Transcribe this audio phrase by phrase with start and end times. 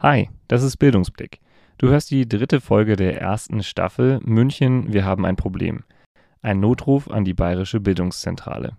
[0.00, 1.40] Hi, das ist Bildungsblick.
[1.76, 5.82] Du hörst die dritte Folge der ersten Staffel München, wir haben ein Problem.
[6.40, 8.76] Ein Notruf an die Bayerische Bildungszentrale.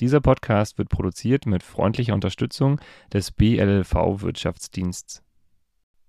[0.00, 2.80] Dieser Podcast wird produziert mit freundlicher Unterstützung
[3.12, 5.22] des BLLV Wirtschaftsdiensts.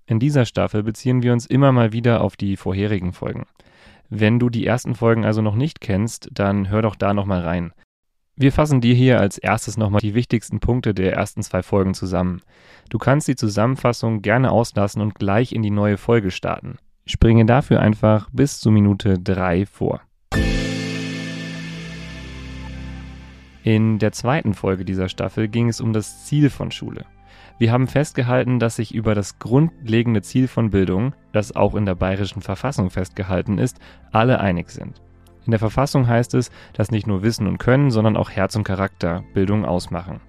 [0.05, 3.47] In dieser Staffel beziehen wir uns immer mal wieder auf die vorherigen Folgen.
[4.07, 7.73] Wenn du die ersten Folgen also noch nicht kennst, dann hör doch da nochmal rein.
[8.37, 12.41] Wir fassen dir hier als erstes nochmal die wichtigsten Punkte der ersten zwei Folgen zusammen.
[12.89, 16.77] Du kannst die Zusammenfassung gerne auslassen und gleich in die neue Folge starten.
[17.05, 20.01] Springe dafür einfach bis zur Minute 3 vor.
[23.63, 27.05] In der zweiten Folge dieser Staffel ging es um das Ziel von Schule.
[27.59, 31.95] Wir haben festgehalten, dass sich über das grundlegende Ziel von Bildung, das auch in der
[31.95, 33.77] bayerischen Verfassung festgehalten ist,
[34.11, 35.01] alle einig sind.
[35.45, 38.63] In der Verfassung heißt es, dass nicht nur Wissen und Können, sondern auch Herz und
[38.63, 40.21] Charakter Bildung ausmachen.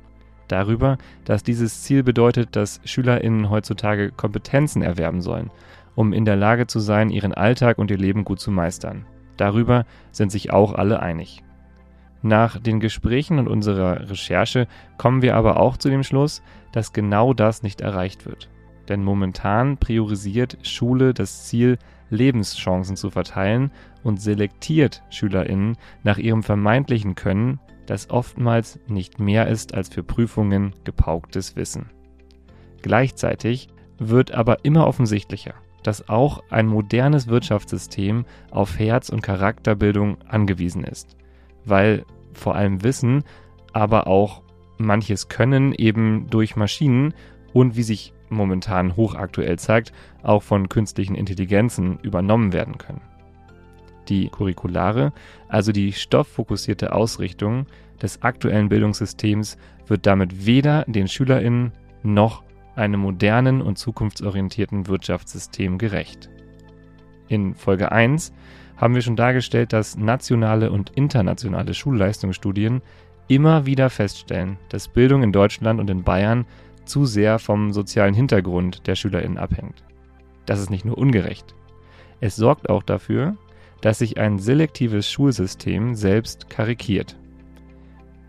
[0.48, 5.50] Darüber, dass dieses Ziel bedeutet, dass SchülerInnen heutzutage Kompetenzen erwerben sollen,
[5.94, 9.06] um in der Lage zu sein, ihren Alltag und ihr Leben gut zu meistern.
[9.36, 11.42] Darüber sind sich auch alle einig.
[12.22, 17.34] Nach den Gesprächen und unserer Recherche kommen wir aber auch zu dem Schluss, dass genau
[17.34, 18.48] das nicht erreicht wird.
[18.88, 21.78] Denn momentan priorisiert Schule das Ziel,
[22.12, 23.72] Lebenschancen zu verteilen
[24.04, 30.74] und selektiert Schülerinnen nach ihrem vermeintlichen Können, das oftmals nicht mehr ist als für Prüfungen
[30.84, 31.90] gepauktes Wissen.
[32.82, 33.68] Gleichzeitig
[33.98, 41.16] wird aber immer offensichtlicher, dass auch ein modernes Wirtschaftssystem auf Herz- und Charakterbildung angewiesen ist,
[41.64, 43.24] weil vor allem Wissen,
[43.72, 44.42] aber auch
[44.78, 47.14] manches Können eben durch Maschinen
[47.52, 53.00] und wie sich momentan hochaktuell zeigt, auch von künstlichen Intelligenzen übernommen werden können.
[54.08, 55.12] Die curriculare,
[55.48, 57.66] also die stofffokussierte Ausrichtung
[58.00, 62.42] des aktuellen Bildungssystems wird damit weder den Schülerinnen noch
[62.74, 66.30] einem modernen und zukunftsorientierten Wirtschaftssystem gerecht.
[67.28, 68.32] In Folge 1
[68.76, 72.82] haben wir schon dargestellt, dass nationale und internationale Schulleistungsstudien
[73.28, 76.46] immer wieder feststellen, dass Bildung in Deutschland und in Bayern
[76.84, 79.84] zu sehr vom sozialen Hintergrund der SchülerInnen abhängt.
[80.46, 81.54] Das ist nicht nur ungerecht.
[82.20, 83.36] Es sorgt auch dafür,
[83.80, 87.16] dass sich ein selektives Schulsystem selbst karikiert.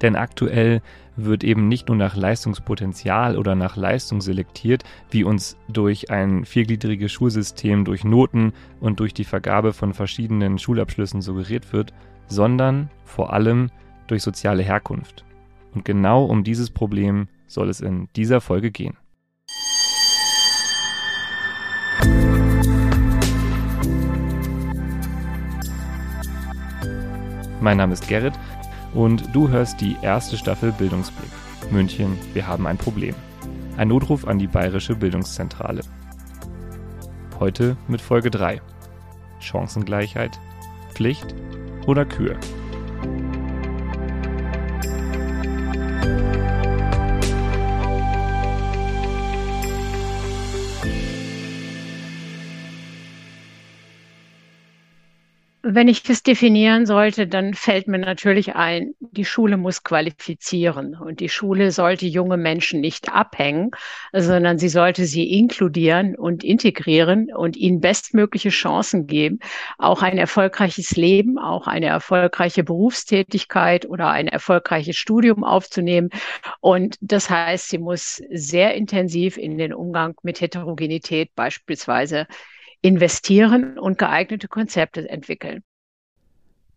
[0.02, 0.81] Denn aktuell
[1.16, 7.12] wird eben nicht nur nach Leistungspotenzial oder nach Leistung selektiert, wie uns durch ein viergliedriges
[7.12, 11.94] Schulsystem durch Noten und durch die Vergabe von verschiedenen Schulabschlüssen suggeriert wird,
[12.28, 13.70] sondern vor allem
[14.08, 15.24] durch soziale Herkunft.
[15.74, 18.97] Und genau um dieses Problem soll es in dieser Folge gehen.
[27.62, 28.34] Mein Name ist Gerrit
[28.94, 31.31] und du hörst die erste Staffel Bildungsblick.
[31.72, 33.16] München, wir haben ein Problem.
[33.78, 35.81] Ein Notruf an die Bayerische Bildungszentrale.
[37.40, 38.62] Heute mit Folge 3.
[39.40, 40.40] Chancengleichheit,
[40.94, 41.34] Pflicht
[41.88, 42.38] oder Kür?
[55.66, 61.22] Wenn ich das definieren sollte, dann fällt mir natürlich ein, die Schule muss qualifizieren und
[61.22, 63.72] die Schule sollte junge Menschen nicht abhängen,
[64.12, 69.40] sondern sie sollte sie inkludieren und integrieren und ihnen bestmögliche Chancen geben,
[69.78, 76.09] auch ein erfolgreiches Leben, auch eine erfolgreiche Berufstätigkeit oder ein erfolgreiches Studium aufzunehmen.
[76.59, 82.28] Und das heißt, sie muss sehr intensiv in den Umgang mit Heterogenität beispielsweise
[82.83, 85.63] investieren und geeignete Konzepte entwickeln.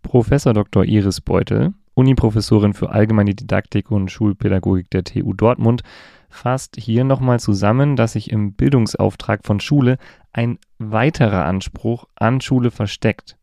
[0.02, 0.84] Professor Dr.
[0.84, 5.82] Iris Beutel, Uniprofessorin für Allgemeine Didaktik und Schulpädagogik der TU Dortmund,
[6.30, 9.98] fasst hier nochmal zusammen, dass sich im Bildungsauftrag von Schule
[10.32, 13.36] ein weiterer Anspruch an Schule versteckt.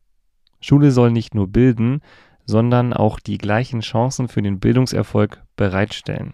[0.61, 2.01] Schule soll nicht nur bilden,
[2.45, 6.33] sondern auch die gleichen Chancen für den Bildungserfolg bereitstellen.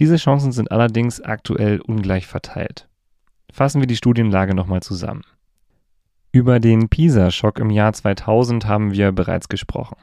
[0.00, 2.88] Diese Chancen sind allerdings aktuell ungleich verteilt.
[3.52, 5.22] Fassen wir die Studienlage nochmal zusammen.
[6.32, 9.96] Über den PISA-Schock im Jahr 2000 haben wir bereits gesprochen.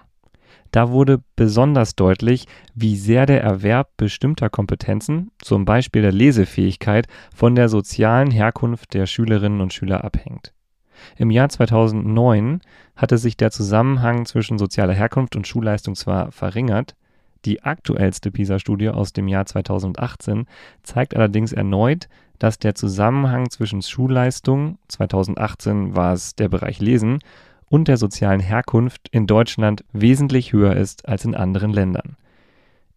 [0.71, 2.45] Da wurde besonders deutlich,
[2.75, 9.07] wie sehr der Erwerb bestimmter Kompetenzen, zum Beispiel der Lesefähigkeit, von der sozialen Herkunft der
[9.07, 10.53] Schülerinnen und Schüler abhängt.
[11.17, 12.61] Im Jahr 2009
[12.95, 16.95] hatte sich der Zusammenhang zwischen sozialer Herkunft und Schulleistung zwar verringert,
[17.45, 20.45] die aktuellste PISA-Studie aus dem Jahr 2018
[20.83, 22.07] zeigt allerdings erneut,
[22.37, 27.19] dass der Zusammenhang zwischen Schulleistung (2018 war es der Bereich Lesen)
[27.69, 32.17] und der sozialen Herkunft in Deutschland wesentlich höher ist als in anderen Ländern.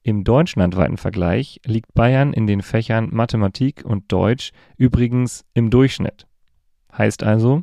[0.02, 6.26] Im deutschlandweiten Vergleich liegt Bayern in den Fächern Mathematik und Deutsch übrigens im Durchschnitt.
[6.96, 7.62] Heißt also,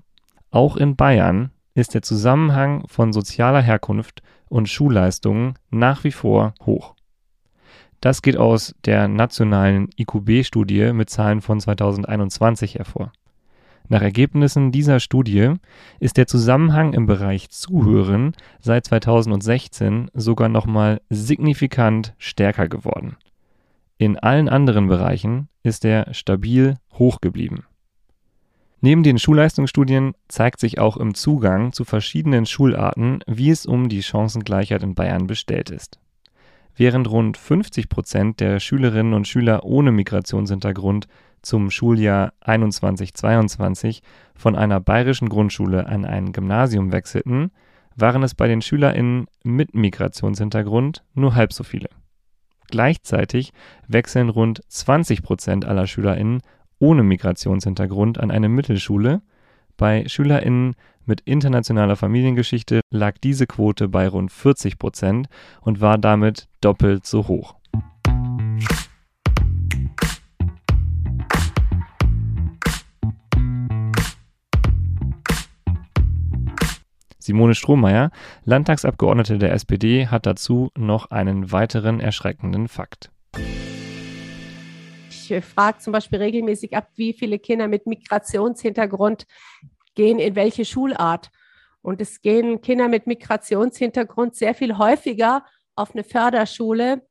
[0.49, 6.95] auch in Bayern ist der Zusammenhang von sozialer Herkunft und Schulleistungen nach wie vor hoch.
[8.01, 13.11] Das geht aus der nationalen IQB-Studie mit Zahlen von 2021 hervor.
[13.91, 15.53] Nach Ergebnissen dieser Studie
[15.99, 23.17] ist der Zusammenhang im Bereich Zuhören seit 2016 sogar nochmal signifikant stärker geworden.
[23.97, 27.65] In allen anderen Bereichen ist er stabil hoch geblieben.
[28.81, 34.03] Neben den Schulleistungsstudien zeigt sich auch im Zugang zu verschiedenen Schularten, wie es um die
[34.03, 35.99] Chancengleichheit in Bayern bestellt ist.
[36.75, 41.07] Während rund 50 Prozent der Schülerinnen und Schüler ohne Migrationshintergrund
[41.41, 44.01] zum Schuljahr 21/22
[44.33, 47.51] von einer bayerischen Grundschule an ein Gymnasium wechselten,
[47.97, 51.89] waren es bei den SchülerInnen mit Migrationshintergrund nur halb so viele.
[52.69, 53.51] Gleichzeitig
[53.87, 56.41] wechseln rund 20 Prozent aller SchülerInnen
[56.79, 59.21] ohne Migrationshintergrund an eine Mittelschule,
[59.77, 65.29] bei SchülerInnen mit internationaler Familiengeschichte lag diese Quote bei rund 40 Prozent
[65.61, 67.55] und war damit doppelt so hoch.
[77.19, 78.11] Simone Strohmeier,
[78.43, 83.11] Landtagsabgeordnete der SPD, hat dazu noch einen weiteren erschreckenden Fakt
[85.09, 89.25] ich frage zum Beispiel regelmäßig ab, wie viele Kinder mit Migrationshintergrund
[89.95, 91.29] gehen in welche Schulart.
[91.81, 95.45] Und es gehen Kinder mit Migrationshintergrund sehr viel häufiger
[95.75, 97.01] auf eine Förderschule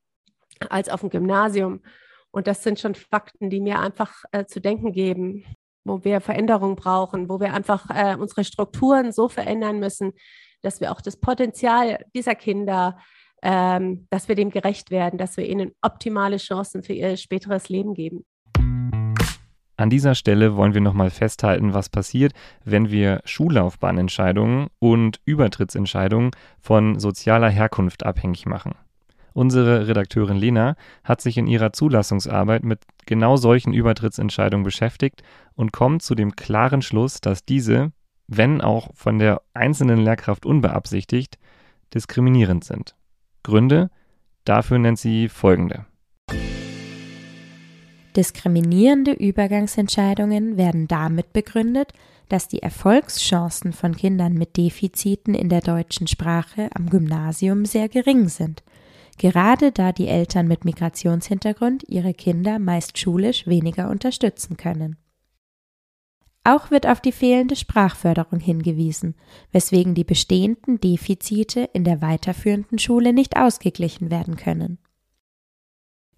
[0.70, 1.82] als auf ein Gymnasium.
[2.30, 5.44] Und das sind schon Fakten, die mir einfach äh, zu denken geben,
[5.84, 10.12] wo wir Veränderungen brauchen, wo wir einfach äh, unsere Strukturen so verändern müssen,
[10.60, 12.98] dass wir auch das Potenzial dieser Kinder
[13.42, 17.94] ähm, dass wir dem gerecht werden, dass wir ihnen optimale Chancen für ihr späteres Leben
[17.94, 18.24] geben.
[19.78, 22.32] An dieser Stelle wollen wir nochmal festhalten, was passiert,
[22.64, 28.74] wenn wir Schullaufbahnentscheidungen und Übertrittsentscheidungen von sozialer Herkunft abhängig machen.
[29.34, 30.74] Unsere Redakteurin Lena
[31.04, 35.22] hat sich in ihrer Zulassungsarbeit mit genau solchen Übertrittsentscheidungen beschäftigt
[35.54, 37.92] und kommt zu dem klaren Schluss, dass diese,
[38.26, 41.38] wenn auch von der einzelnen Lehrkraft unbeabsichtigt,
[41.94, 42.97] diskriminierend sind.
[43.48, 43.88] Gründe
[44.44, 45.86] dafür nennt sie folgende.
[48.14, 51.94] Diskriminierende Übergangsentscheidungen werden damit begründet,
[52.28, 58.28] dass die Erfolgschancen von Kindern mit Defiziten in der deutschen Sprache am Gymnasium sehr gering
[58.28, 58.62] sind,
[59.16, 64.98] gerade da die Eltern mit Migrationshintergrund ihre Kinder meist schulisch weniger unterstützen können.
[66.48, 69.14] Auch wird auf die fehlende Sprachförderung hingewiesen,
[69.52, 74.78] weswegen die bestehenden Defizite in der weiterführenden Schule nicht ausgeglichen werden können.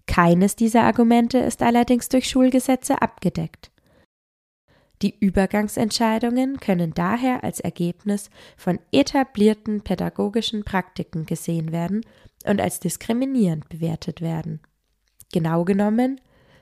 [0.07, 3.71] Keines dieser Argumente ist allerdings durch Schulgesetze abgedeckt.
[5.01, 12.05] Die Übergangsentscheidungen können daher als Ergebnis von etablierten pädagogischen Praktiken gesehen werden
[12.45, 14.61] und als diskriminierend bewertet werden.
[15.33, 16.21] Genau genommen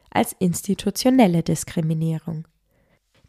[0.10, 2.48] als institutionelle Diskriminierung.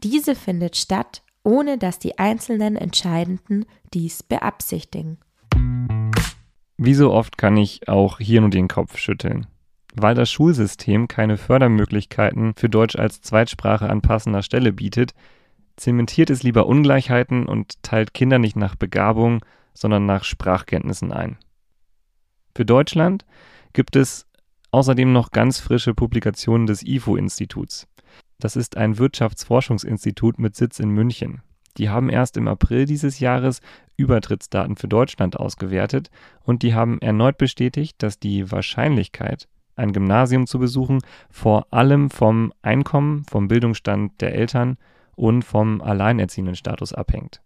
[0.02, 5.18] Diese findet statt, ohne dass die einzelnen Entscheidenden dies beabsichtigen.
[6.78, 9.46] Wie so oft kann ich auch hier nur den Kopf schütteln.
[9.94, 15.12] Weil das Schulsystem keine Fördermöglichkeiten für Deutsch als Zweitsprache an passender Stelle bietet,
[15.76, 19.44] zementiert es lieber Ungleichheiten und teilt Kinder nicht nach Begabung,
[19.74, 21.36] sondern nach Sprachkenntnissen ein.
[22.54, 23.26] Für Deutschland
[23.72, 24.26] gibt es
[24.70, 27.86] außerdem noch ganz frische Publikationen des IFO-Instituts.
[28.40, 31.42] Das ist ein Wirtschaftsforschungsinstitut mit Sitz in München.
[31.76, 33.60] Die haben erst im April dieses Jahres
[33.96, 36.10] Übertrittsdaten für Deutschland ausgewertet
[36.42, 42.52] und die haben erneut bestätigt, dass die Wahrscheinlichkeit, ein Gymnasium zu besuchen, vor allem vom
[42.62, 44.78] Einkommen, vom Bildungsstand der Eltern
[45.16, 47.42] und vom alleinerziehenden Status abhängt.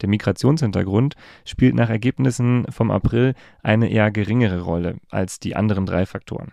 [0.00, 6.06] Der Migrationshintergrund spielt nach Ergebnissen vom April eine eher geringere Rolle als die anderen drei
[6.06, 6.52] Faktoren.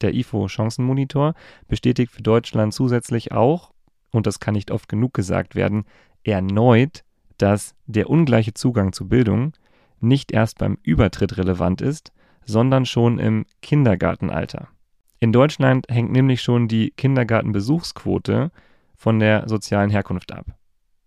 [0.00, 1.34] Der IFO-Chancenmonitor
[1.68, 3.72] bestätigt für Deutschland zusätzlich auch,
[4.10, 5.84] und das kann nicht oft genug gesagt werden,
[6.22, 7.04] erneut,
[7.38, 9.52] dass der ungleiche Zugang zu Bildung
[10.00, 12.12] nicht erst beim Übertritt relevant ist,
[12.44, 14.68] sondern schon im Kindergartenalter.
[15.18, 18.50] In Deutschland hängt nämlich schon die Kindergartenbesuchsquote
[18.94, 20.46] von der sozialen Herkunft ab.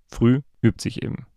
[0.08, 1.28] Früh übt sich eben.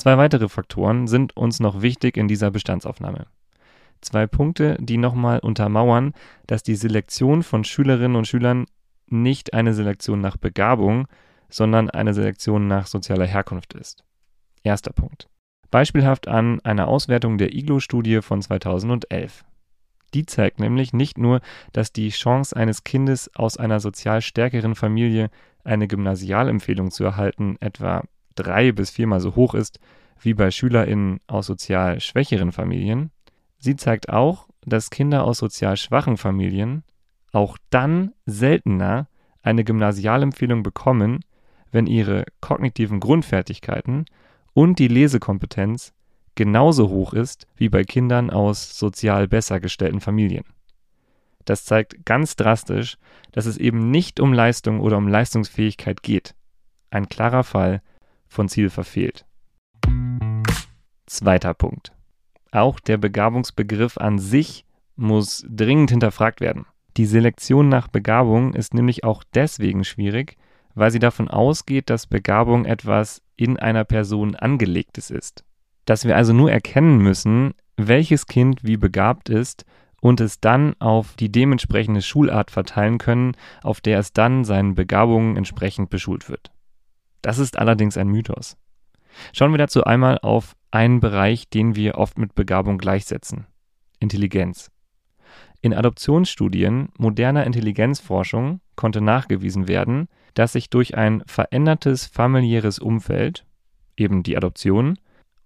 [0.00, 3.26] Zwei weitere Faktoren sind uns noch wichtig in dieser Bestandsaufnahme.
[4.00, 6.14] Zwei Punkte, die nochmal untermauern,
[6.46, 8.64] dass die Selektion von Schülerinnen und Schülern
[9.08, 11.06] nicht eine Selektion nach Begabung,
[11.50, 14.02] sondern eine Selektion nach sozialer Herkunft ist.
[14.62, 15.28] Erster Punkt.
[15.70, 19.44] Beispielhaft an einer Auswertung der IGLO-Studie von 2011.
[20.14, 21.42] Die zeigt nämlich nicht nur,
[21.74, 25.28] dass die Chance eines Kindes aus einer sozial stärkeren Familie
[25.62, 28.04] eine Gymnasialempfehlung zu erhalten etwa
[28.42, 29.80] drei bis viermal so hoch ist
[30.20, 33.10] wie bei SchülerInnen aus sozial schwächeren Familien.
[33.58, 36.82] Sie zeigt auch, dass Kinder aus sozial schwachen Familien
[37.32, 39.08] auch dann seltener
[39.42, 41.20] eine Gymnasialempfehlung bekommen,
[41.72, 44.04] wenn ihre kognitiven Grundfertigkeiten
[44.52, 45.92] und die Lesekompetenz
[46.34, 50.44] genauso hoch ist wie bei Kindern aus sozial besser gestellten Familien.
[51.44, 52.98] Das zeigt ganz drastisch,
[53.32, 56.34] dass es eben nicht um Leistung oder um Leistungsfähigkeit geht.
[56.90, 57.82] Ein klarer Fall
[58.30, 59.26] von Ziel verfehlt.
[61.06, 61.92] Zweiter Punkt.
[62.52, 64.64] Auch der Begabungsbegriff an sich
[64.96, 66.64] muss dringend hinterfragt werden.
[66.96, 70.36] Die Selektion nach Begabung ist nämlich auch deswegen schwierig,
[70.74, 75.44] weil sie davon ausgeht, dass Begabung etwas in einer Person angelegtes ist.
[75.84, 79.64] Dass wir also nur erkennen müssen, welches Kind wie begabt ist
[80.00, 83.32] und es dann auf die dementsprechende Schulart verteilen können,
[83.62, 86.50] auf der es dann seinen Begabungen entsprechend beschult wird.
[87.22, 88.56] Das ist allerdings ein Mythos.
[89.32, 93.46] Schauen wir dazu einmal auf einen Bereich, den wir oft mit Begabung gleichsetzen.
[93.98, 94.70] Intelligenz.
[95.62, 103.44] In Adoptionsstudien moderner Intelligenzforschung konnte nachgewiesen werden, dass sich durch ein verändertes familiäres Umfeld,
[103.96, 104.98] eben die Adoption,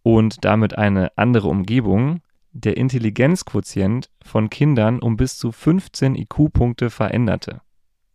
[0.03, 2.21] und damit eine andere Umgebung,
[2.53, 7.61] der Intelligenzquotient von Kindern um bis zu 15 IQ-Punkte veränderte.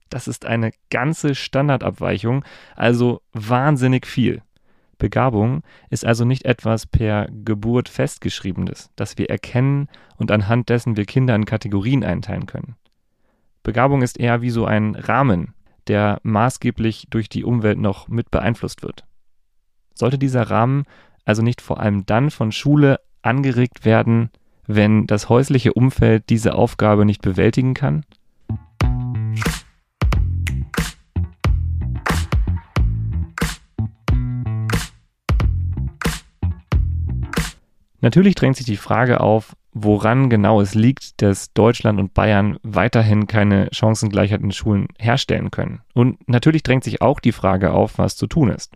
[0.10, 2.44] Das ist eine ganze Standardabweichung,
[2.76, 4.42] also wahnsinnig viel.
[4.98, 9.88] Begabung ist also nicht etwas per Geburt festgeschriebenes, das wir erkennen
[10.18, 12.76] und anhand dessen wir Kinder in Kategorien einteilen können.
[13.64, 15.54] Begabung ist eher wie so ein Rahmen,
[15.88, 19.06] der maßgeblich durch die Umwelt noch mit beeinflusst wird.
[19.94, 20.84] Sollte dieser Rahmen
[21.26, 24.32] also nicht vor allem dann von Schule angeregt werden,
[24.66, 28.04] wenn das häusliche Umfeld diese Aufgabe nicht bewältigen kann?
[38.02, 43.28] Natürlich drängt sich die Frage auf, woran genau es liegt, dass Deutschland und Bayern weiterhin
[43.28, 45.82] keine Chancengleichheit in Schulen herstellen können.
[45.94, 48.74] Und natürlich drängt sich auch die Frage auf, was zu tun ist.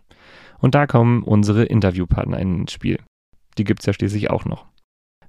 [0.58, 2.98] Und da kommen unsere Interviewpartner ins Spiel.
[3.58, 4.66] Die gibt es ja schließlich auch noch.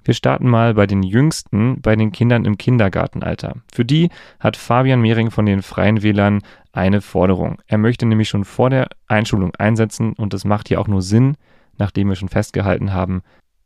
[0.03, 3.55] Wir starten mal bei den Jüngsten, bei den Kindern im Kindergartenalter.
[3.73, 7.59] Für die hat Fabian Mehring von den Freien Wählern eine Forderung.
[7.65, 11.37] Er möchte nämlich schon vor der Einschulung einsetzen und das macht ja auch nur Sinn,
[11.79, 13.23] nachdem wir schon festgehalten haben,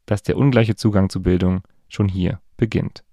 [0.09, 3.03] dass der ungleiche Zugang zu Bildung schon hier beginnt.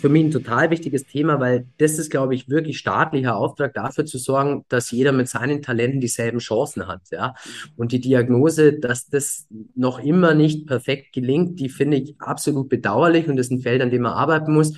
[0.00, 4.06] Für mich ein total wichtiges Thema, weil das ist, glaube ich, wirklich staatlicher Auftrag dafür
[4.06, 7.02] zu sorgen, dass jeder mit seinen Talenten dieselben Chancen hat.
[7.10, 7.34] Ja?
[7.76, 13.28] Und die Diagnose, dass das noch immer nicht perfekt gelingt, die finde ich absolut bedauerlich
[13.28, 14.74] und das ist ein Feld, an dem man arbeiten muss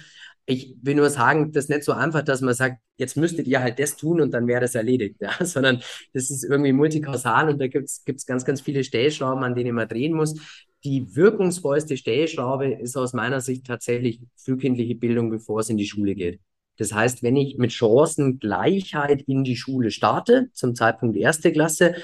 [0.50, 3.60] ich will nur sagen, das ist nicht so einfach, dass man sagt, jetzt müsstet ihr
[3.60, 5.32] halt das tun und dann wäre das erledigt, ja?
[5.44, 5.80] sondern
[6.12, 9.88] das ist irgendwie multikausal und da gibt es ganz, ganz viele Stellschrauben, an denen man
[9.88, 10.34] drehen muss.
[10.82, 16.14] Die wirkungsvollste Stellschraube ist aus meiner Sicht tatsächlich frühkindliche Bildung, bevor es in die Schule
[16.14, 16.40] geht.
[16.78, 21.94] Das heißt, wenn ich mit Chancengleichheit in die Schule starte, zum Zeitpunkt erste Klasse,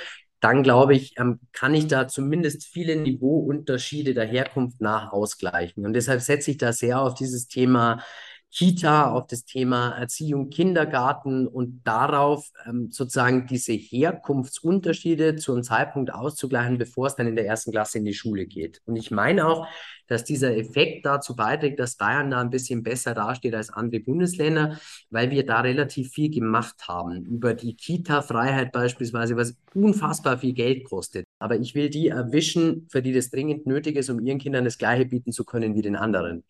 [0.40, 5.84] dann glaube ich, ähm, kann ich da zumindest viele Niveauunterschiede der Herkunft nach ausgleichen.
[5.84, 8.04] Und deshalb setze ich da sehr auf dieses Thema
[8.52, 16.12] Kita, auf das Thema Erziehung, Kindergarten und darauf ähm, sozusagen diese Herkunftsunterschiede zu einem Zeitpunkt
[16.12, 18.80] auszugleichen, bevor es dann in der ersten Klasse in die Schule geht.
[18.86, 19.66] Und ich meine auch,
[20.06, 24.78] dass dieser Effekt dazu beiträgt, dass Bayern da ein bisschen besser dasteht als andere Bundesländer,
[25.10, 27.24] weil wir da relativ viel gemacht haben.
[27.26, 31.26] Über die Kita-Freiheit beispielsweise, was unfassbar viel Geld kostet.
[31.38, 34.78] Aber ich will die erwischen, für die das dringend nötig ist, um ihren Kindern das
[34.78, 36.44] Gleiche bieten zu können wie den anderen.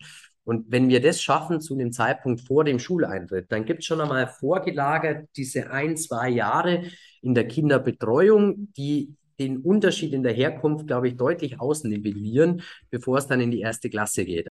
[0.47, 3.99] Und wenn wir das schaffen zu einem Zeitpunkt vor dem Schuleintritt, dann gibt es schon
[3.99, 6.83] einmal vorgelagert diese ein, zwei Jahre
[7.21, 13.27] in der Kinderbetreuung, die den Unterschied in der Herkunft, glaube ich, deutlich ausnivellieren, bevor es
[13.27, 14.47] dann in die erste Klasse geht.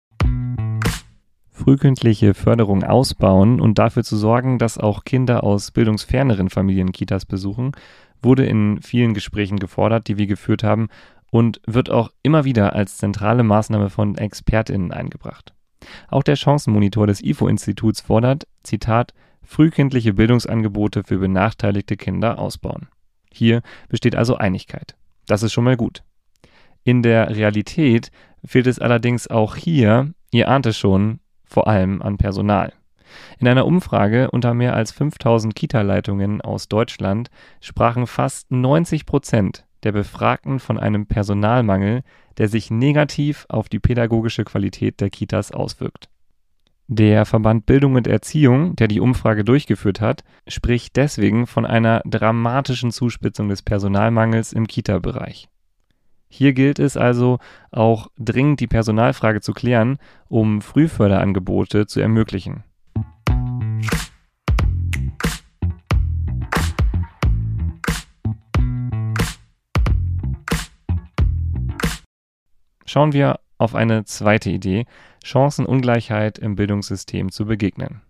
[1.52, 7.74] Frühkindliche Förderung ausbauen und dafür zu sorgen, dass auch Kinder aus bildungsferneren Familien Kitas besuchen,
[8.20, 10.88] wurde in vielen Gesprächen gefordert, die wir geführt haben
[11.30, 15.54] und wird auch immer wieder als zentrale Maßnahme von ExpertInnen eingebracht.
[16.10, 19.14] Auch der Chancenmonitor des IFO-Instituts fordert, Zitat,
[19.44, 22.88] frühkindliche Bildungsangebote für benachteiligte Kinder ausbauen.
[23.32, 24.96] Hier besteht also Einigkeit.
[25.28, 26.04] Das ist schon mal gut.
[26.84, 28.12] In der Realität
[28.46, 32.74] fehlt es allerdings auch hier, ihr ahnt es schon, vor allem an Personal.
[33.40, 37.30] In einer Umfrage unter mehr als 5000 Kita-Leitungen aus Deutschland
[37.62, 42.04] sprachen fast 90 Prozent der Befragten von einem Personalmangel,
[42.38, 46.10] der sich negativ auf die pädagogische Qualität der Kitas auswirkt.
[46.88, 52.92] Der Verband Bildung und Erziehung, der die Umfrage durchgeführt hat, spricht deswegen von einer dramatischen
[52.92, 55.48] Zuspitzung des Personalmangels im Kita-Bereich.
[56.28, 57.40] Hier gilt es also
[57.72, 59.98] auch dringend die Personalfrage zu klären,
[60.28, 62.64] um Frühförderangebote zu ermöglichen.
[72.94, 74.86] Schauen wir auf eine zweite Idee,
[75.24, 78.04] Chancenungleichheit im Bildungssystem zu begegnen.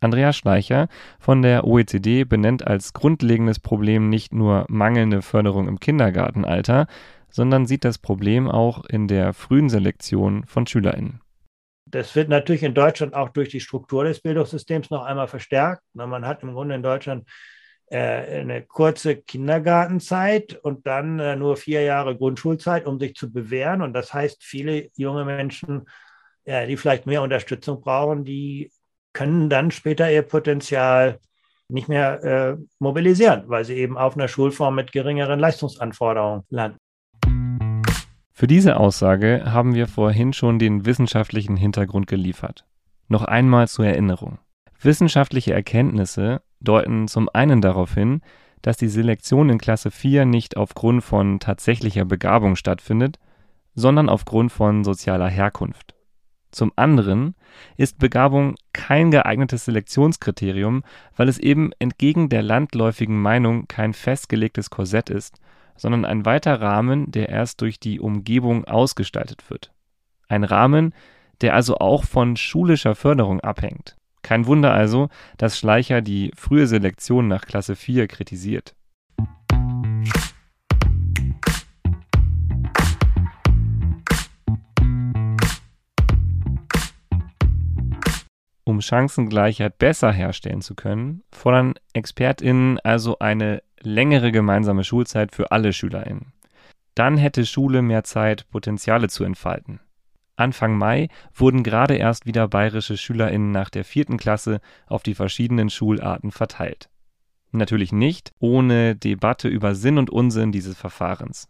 [0.00, 6.86] Andreas Schleicher von der OECD benennt als grundlegendes Problem nicht nur mangelnde Förderung im Kindergartenalter,
[7.28, 11.20] sondern sieht das Problem auch in der frühen Selektion von SchülerInnen.
[11.84, 15.82] Das wird natürlich in Deutschland auch durch die Struktur des Bildungssystems noch einmal verstärkt.
[15.92, 17.28] Man hat im Grunde in Deutschland
[17.96, 23.82] eine kurze Kindergartenzeit und dann äh, nur vier Jahre Grundschulzeit, um sich zu bewähren.
[23.82, 25.88] Und das heißt, viele junge Menschen,
[26.46, 28.72] die vielleicht mehr Unterstützung brauchen, die
[29.12, 31.18] können dann später ihr Potenzial
[31.68, 36.78] nicht mehr äh, mobilisieren, weil sie eben auf einer Schulform mit geringeren Leistungsanforderungen landen.
[38.32, 42.64] Für diese Aussage haben wir vorhin schon den wissenschaftlichen Hintergrund geliefert.
[43.08, 44.38] Noch einmal zur Erinnerung.
[44.82, 48.22] Wissenschaftliche Erkenntnisse deuten zum einen darauf hin,
[48.62, 53.18] dass die Selektion in Klasse 4 nicht aufgrund von tatsächlicher Begabung stattfindet,
[53.74, 55.94] sondern aufgrund von sozialer Herkunft.
[56.50, 57.36] Zum anderen
[57.76, 60.82] ist Begabung kein geeignetes Selektionskriterium,
[61.16, 65.40] weil es eben entgegen der landläufigen Meinung kein festgelegtes Korsett ist,
[65.76, 69.72] sondern ein weiter Rahmen, der erst durch die Umgebung ausgestaltet wird.
[70.28, 70.92] Ein Rahmen,
[71.40, 73.96] der also auch von schulischer Förderung abhängt.
[74.22, 75.08] Kein Wunder also,
[75.38, 78.74] dass Schleicher die frühe Selektion nach Klasse 4 kritisiert.
[88.70, 95.72] Um Chancengleichheit besser herstellen zu können, fordern ExpertInnen also eine längere gemeinsame Schulzeit für alle
[95.72, 96.32] SchülerInnen.
[96.94, 99.80] Dann hätte Schule mehr Zeit, Potenziale zu entfalten.
[100.40, 105.70] Anfang Mai wurden gerade erst wieder bayerische SchülerInnen nach der vierten Klasse auf die verschiedenen
[105.70, 106.88] Schularten verteilt.
[107.52, 111.48] Natürlich nicht ohne Debatte über Sinn und Unsinn dieses Verfahrens.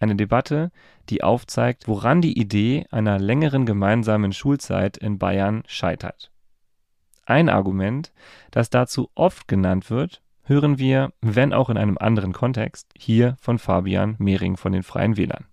[0.00, 0.72] Eine Debatte,
[1.08, 6.32] die aufzeigt, woran die Idee einer längeren gemeinsamen Schulzeit in Bayern scheitert.
[7.24, 8.12] Ein Argument,
[8.50, 13.60] das dazu oft genannt wird, hören wir, wenn auch in einem anderen Kontext, hier von
[13.60, 15.44] Fabian Mehring von den Freien Wählern.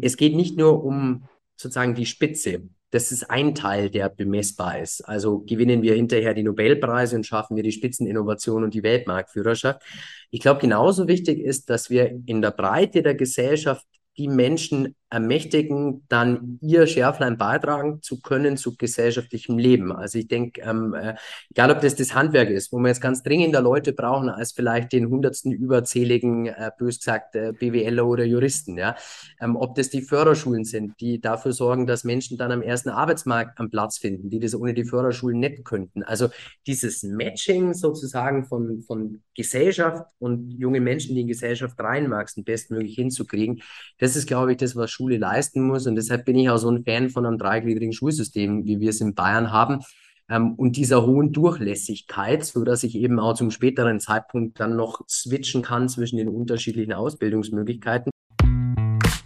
[0.00, 1.24] Es geht nicht nur um
[1.60, 2.62] sozusagen die Spitze.
[2.90, 5.02] Das ist ein Teil, der bemessbar ist.
[5.02, 9.82] Also gewinnen wir hinterher die Nobelpreise und schaffen wir die Spitzeninnovation und die Weltmarktführerschaft.
[10.30, 16.04] Ich glaube, genauso wichtig ist, dass wir in der Breite der Gesellschaft die Menschen ermächtigen,
[16.08, 19.92] dann ihr Schärflein beitragen zu können zu gesellschaftlichem Leben.
[19.92, 21.16] Also ich denke, ähm, äh,
[21.50, 24.92] egal ob das das Handwerk ist, wo wir jetzt ganz dringender Leute brauchen als vielleicht
[24.92, 28.94] den hundertsten überzähligen, äh, bös gesagt, äh, BWLer oder Juristen, ja,
[29.40, 33.58] ähm, ob das die Förderschulen sind, die dafür sorgen, dass Menschen dann am ersten Arbeitsmarkt
[33.58, 36.04] einen Platz finden, die das ohne die Förderschulen nicht könnten.
[36.04, 36.28] Also
[36.66, 43.62] dieses Matching sozusagen von, von Gesellschaft und junge Menschen, die in Gesellschaft reinwachsen, bestmöglich hinzukriegen,
[43.98, 45.86] das ist, glaube ich, das, was Schule leisten muss.
[45.86, 49.00] Und deshalb bin ich auch so ein Fan von einem dreigliedrigen Schulsystem, wie wir es
[49.00, 49.80] in Bayern haben.
[50.28, 55.00] Ähm, und dieser hohen Durchlässigkeit, so dass ich eben auch zum späteren Zeitpunkt dann noch
[55.08, 58.10] switchen kann zwischen den unterschiedlichen Ausbildungsmöglichkeiten.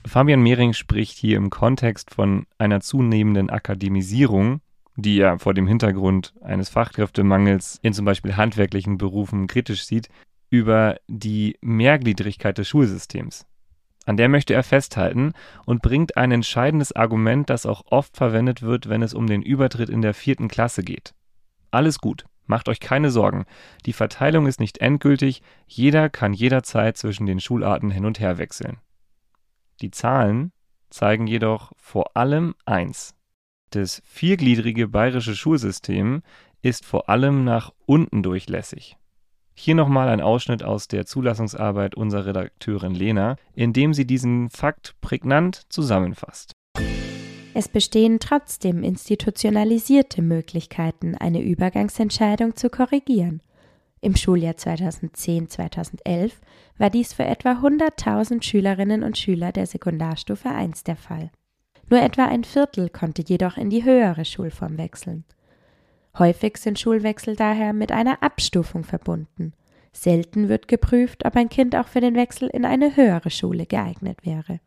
[0.06, 4.60] Fabian Mehring spricht hier im Kontext von einer zunehmenden Akademisierung,
[4.94, 10.08] die er vor dem Hintergrund eines Fachkräftemangels in zum Beispiel handwerklichen Berufen kritisch sieht,
[10.50, 13.44] über die Mehrgliedrigkeit des Schulsystems.
[14.04, 15.32] An der möchte er festhalten
[15.64, 19.88] und bringt ein entscheidendes Argument, das auch oft verwendet wird, wenn es um den Übertritt
[19.88, 21.14] in der vierten Klasse geht.
[21.70, 23.46] Alles gut, macht euch keine Sorgen.
[23.86, 28.78] Die Verteilung ist nicht endgültig, jeder kann jederzeit zwischen den Schularten hin und her wechseln.
[29.80, 30.52] Die Zahlen
[30.90, 33.14] zeigen jedoch vor allem eins.
[33.70, 36.22] Das viergliedrige bayerische Schulsystem
[36.62, 38.96] ist vor allem nach unten durchlässig.
[39.54, 44.94] Hier nochmal ein Ausschnitt aus der Zulassungsarbeit unserer Redakteurin Lena, in dem sie diesen Fakt
[45.00, 46.52] prägnant zusammenfasst.
[47.56, 53.42] Es bestehen trotzdem institutionalisierte Möglichkeiten, eine Übergangsentscheidung zu korrigieren.
[54.00, 56.32] Im Schuljahr 2010-2011
[56.76, 61.30] war dies für etwa 100.000 Schülerinnen und Schüler der Sekundarstufe 1 der Fall.
[61.88, 65.24] Nur etwa ein Viertel konnte jedoch in die höhere Schulform wechseln.
[66.18, 69.52] Häufig sind Schulwechsel daher mit einer Abstufung verbunden.
[69.92, 74.18] Selten wird geprüft, ob ein Kind auch für den Wechsel in eine höhere Schule geeignet
[74.24, 74.60] wäre.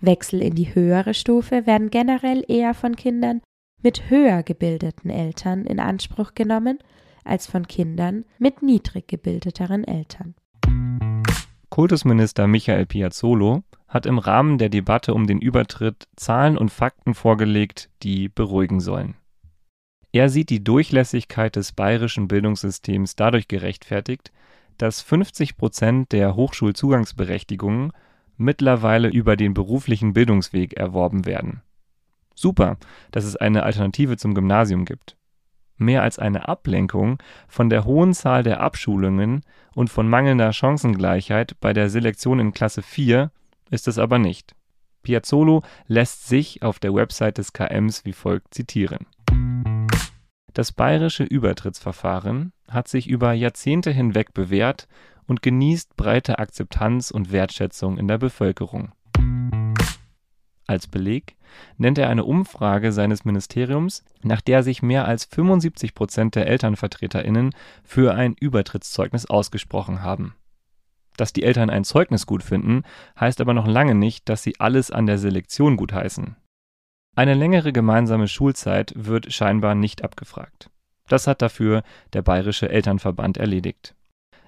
[0.00, 3.40] Wechsel in die höhere Stufe werden generell eher von Kindern
[3.82, 6.78] mit höher gebildeten Eltern in Anspruch genommen
[7.24, 10.34] als von Kindern mit niedrig gebildeteren Eltern.
[11.68, 17.90] Kultusminister Michael Piazzolo hat im Rahmen der Debatte um den Übertritt Zahlen und Fakten vorgelegt,
[18.02, 19.16] die beruhigen sollen.
[20.16, 24.32] Er sieht die Durchlässigkeit des bayerischen Bildungssystems dadurch gerechtfertigt,
[24.78, 27.92] dass 50 Prozent der Hochschulzugangsberechtigungen
[28.38, 31.60] mittlerweile über den beruflichen Bildungsweg erworben werden.
[32.34, 32.78] Super,
[33.10, 35.18] dass es eine Alternative zum Gymnasium gibt.
[35.76, 39.42] Mehr als eine Ablenkung von der hohen Zahl der Abschulungen
[39.74, 43.30] und von mangelnder Chancengleichheit bei der Selektion in Klasse 4
[43.68, 44.54] ist es aber nicht.
[45.02, 49.04] Piazzolo lässt sich auf der Website des KMs wie folgt zitieren
[50.56, 54.88] das bayerische Übertrittsverfahren hat sich über Jahrzehnte hinweg bewährt
[55.26, 58.92] und genießt breite Akzeptanz und Wertschätzung in der Bevölkerung.
[60.66, 61.36] Als Beleg
[61.76, 67.54] nennt er eine Umfrage seines Ministeriums, nach der sich mehr als 75 Prozent der Elternvertreterinnen
[67.84, 70.36] für ein Übertrittszeugnis ausgesprochen haben.
[71.18, 72.82] Dass die Eltern ein Zeugnis gut finden,
[73.20, 76.36] heißt aber noch lange nicht, dass sie alles an der Selektion gutheißen.
[77.16, 80.68] Eine längere gemeinsame Schulzeit wird scheinbar nicht abgefragt.
[81.08, 83.94] Das hat dafür der Bayerische Elternverband erledigt.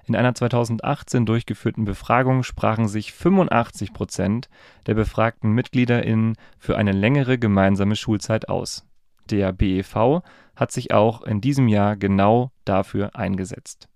[0.05, 4.49] In einer 2018 durchgeführten Befragung sprachen sich 85 Prozent
[4.85, 8.85] der befragten MitgliederInnen für eine längere gemeinsame Schulzeit aus.
[9.31, 10.21] Der BEV
[10.55, 13.89] hat sich auch in diesem Jahr genau dafür eingesetzt.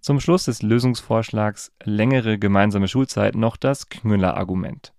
[0.00, 4.92] Zum Schluss des Lösungsvorschlags längere gemeinsame Schulzeit noch das Knüller-Argument.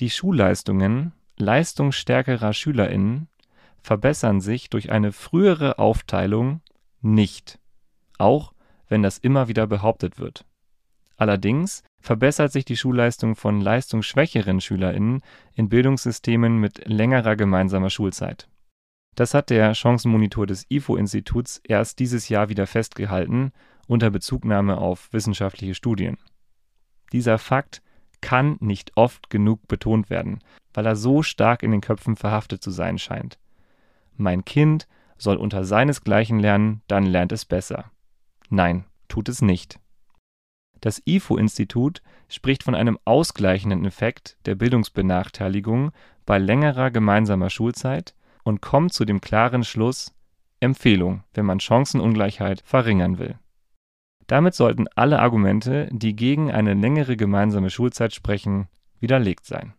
[0.00, 3.28] Die Schulleistungen leistungsstärkerer SchülerInnen
[3.80, 6.60] verbessern sich durch eine frühere Aufteilung
[7.00, 7.58] nicht,
[8.18, 8.52] auch
[8.88, 10.44] wenn das immer wieder behauptet wird.
[11.16, 15.22] Allerdings verbessert sich die Schulleistung von leistungsschwächeren SchülerInnen
[15.54, 18.48] in Bildungssystemen mit längerer gemeinsamer Schulzeit.
[19.14, 23.52] Das hat der Chancenmonitor des IFO-Instituts erst dieses Jahr wieder festgehalten,
[23.86, 26.18] unter Bezugnahme auf wissenschaftliche Studien.
[27.12, 27.82] Dieser Fakt
[28.26, 30.40] kann nicht oft genug betont werden,
[30.74, 33.38] weil er so stark in den Köpfen verhaftet zu sein scheint.
[34.16, 37.92] Mein Kind soll unter seinesgleichen lernen, dann lernt es besser.
[38.50, 39.78] Nein, tut es nicht.
[40.80, 45.92] Das IFO-Institut spricht von einem ausgleichenden Effekt der Bildungsbenachteiligung
[46.26, 50.12] bei längerer gemeinsamer Schulzeit und kommt zu dem klaren Schluss
[50.58, 53.38] Empfehlung, wenn man Chancenungleichheit verringern will.
[54.26, 58.66] Damit sollten alle Argumente, die gegen eine längere gemeinsame Schulzeit sprechen,
[58.98, 59.74] widerlegt sein.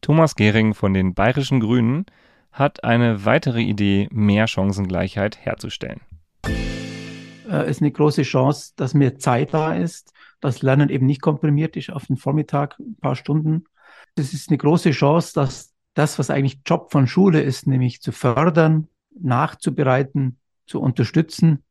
[0.00, 2.06] Thomas Gehring von den Bayerischen Grünen
[2.50, 6.00] hat eine weitere Idee, mehr Chancengleichheit herzustellen.
[6.42, 11.22] Es äh, ist eine große Chance, dass mehr Zeit da ist, dass Lernen eben nicht
[11.22, 13.66] komprimiert ist auf den Vormittag, ein paar Stunden,
[14.14, 18.12] das ist eine große Chance, dass das, was eigentlich Job von Schule ist, nämlich zu
[18.12, 21.64] fördern, nachzubereiten, zu unterstützen,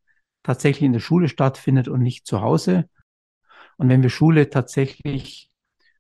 [0.44, 2.90] tatsächlich in der Schule stattfindet und nicht zu Hause.
[3.78, 5.50] Und wenn wir Schule tatsächlich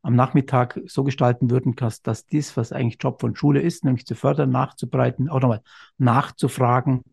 [0.02, 4.15] am Nachmittag so gestalten würden, dass, dies, was eigentlich Job von Schule ist, nämlich zu
[4.15, 5.62] fördern, nachzubereiten, auch nochmal
[5.97, 7.04] nachzufragen,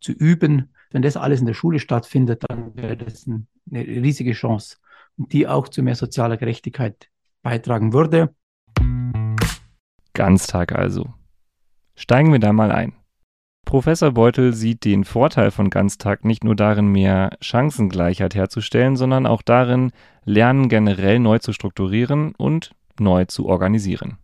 [0.00, 4.78] zu üben, wenn das alles in der Schule stattfindet, dann wäre das eine riesige Chance
[5.16, 7.09] und die auch zu mehr sozialer Gerechtigkeit
[7.42, 8.34] beitragen würde.
[10.12, 11.14] Ganztag also.
[11.94, 12.94] Steigen wir da mal ein.
[13.64, 19.42] Professor Beutel sieht den Vorteil von Ganztag nicht nur darin, mehr Chancengleichheit herzustellen, sondern auch
[19.42, 19.92] darin,
[20.24, 24.18] Lernen generell neu zu strukturieren und neu zu organisieren.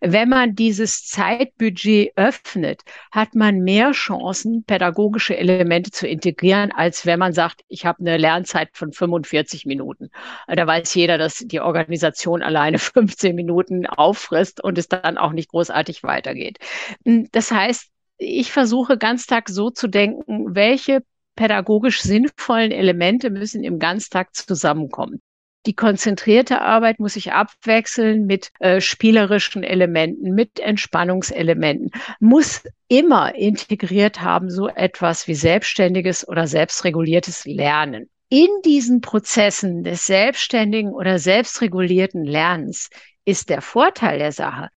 [0.00, 7.18] Wenn man dieses Zeitbudget öffnet, hat man mehr Chancen, pädagogische Elemente zu integrieren, als wenn
[7.18, 10.10] man sagt, ich habe eine Lernzeit von 45 Minuten.
[10.46, 15.50] Da weiß jeder, dass die Organisation alleine 15 Minuten auffrisst und es dann auch nicht
[15.50, 16.58] großartig weitergeht.
[17.04, 21.02] Das heißt, ich versuche Ganztag so zu denken, welche
[21.36, 25.20] pädagogisch sinnvollen Elemente müssen im Ganztag zusammenkommen.
[25.66, 34.22] Die konzentrierte Arbeit muss sich abwechseln mit äh, spielerischen Elementen, mit Entspannungselementen, muss immer integriert
[34.22, 38.08] haben so etwas wie selbstständiges oder selbstreguliertes Lernen.
[38.28, 42.88] In diesen Prozessen des selbstständigen oder selbstregulierten Lernens
[43.24, 44.68] ist der Vorteil der Sache,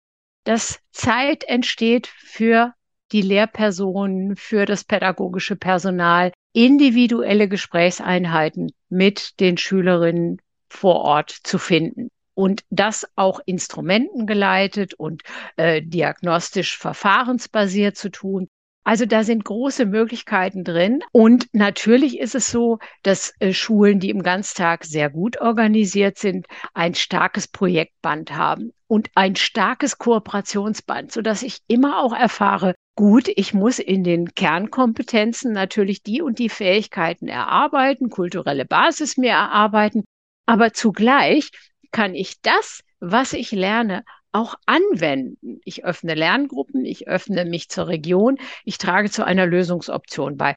[0.44, 2.72] dass Zeit entsteht für
[3.12, 12.10] die Lehrpersonen, für das pädagogische Personal, individuelle Gesprächseinheiten mit den Schülerinnen vor Ort zu finden
[12.34, 15.22] und das auch instrumentengeleitet und
[15.56, 18.48] äh, diagnostisch verfahrensbasiert zu tun.
[18.84, 21.00] Also da sind große Möglichkeiten drin.
[21.12, 26.46] Und natürlich ist es so, dass äh, Schulen, die im Ganztag sehr gut organisiert sind,
[26.72, 33.52] ein starkes Projektband haben und ein starkes Kooperationsband, sodass ich immer auch erfahre, gut, ich
[33.52, 40.04] muss in den Kernkompetenzen natürlich die und die Fähigkeiten erarbeiten, kulturelle Basis mir erarbeiten,
[40.48, 41.50] aber zugleich
[41.90, 45.60] kann ich das, was ich lerne, auch anwenden.
[45.66, 50.54] Ich öffne Lerngruppen, ich öffne mich zur Region, ich trage zu einer Lösungsoption bei.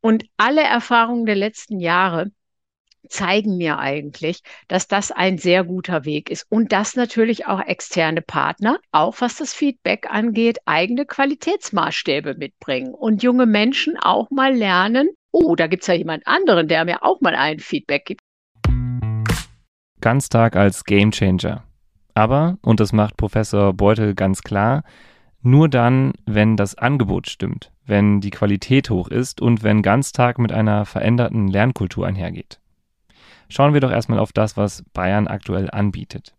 [0.00, 2.30] Und alle Erfahrungen der letzten Jahre
[3.08, 8.22] zeigen mir eigentlich, dass das ein sehr guter Weg ist und dass natürlich auch externe
[8.22, 15.10] Partner, auch was das Feedback angeht, eigene Qualitätsmaßstäbe mitbringen und junge Menschen auch mal lernen,
[15.32, 18.20] oh, da gibt es ja jemand anderen, der mir auch mal ein Feedback gibt.
[20.04, 21.64] Ganztag als Gamechanger.
[22.12, 24.84] Aber, und das macht Professor Beutel ganz klar,
[25.40, 30.52] nur dann, wenn das Angebot stimmt, wenn die Qualität hoch ist und wenn Ganztag mit
[30.52, 32.60] einer veränderten Lernkultur einhergeht.
[33.48, 36.34] Schauen wir doch erstmal auf das, was Bayern aktuell anbietet.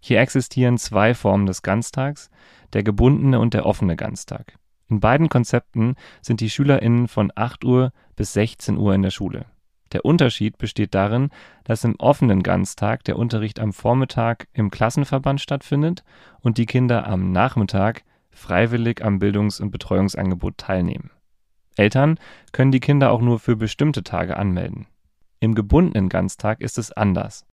[0.00, 2.28] Hier existieren zwei Formen des Ganztags,
[2.74, 4.58] der gebundene und der offene Ganztag.
[4.90, 9.46] In beiden Konzepten sind die SchülerInnen von 8 Uhr bis 16 Uhr in der Schule.
[9.92, 11.30] Der Unterschied besteht darin,
[11.64, 16.04] dass im offenen Ganztag der Unterricht am Vormittag im Klassenverband stattfindet
[16.40, 21.10] und die Kinder am Nachmittag freiwillig am Bildungs und Betreuungsangebot teilnehmen.
[21.76, 22.18] Eltern
[22.52, 24.86] können die Kinder auch nur für bestimmte Tage anmelden.
[25.40, 27.46] Im gebundenen Ganztag ist es anders.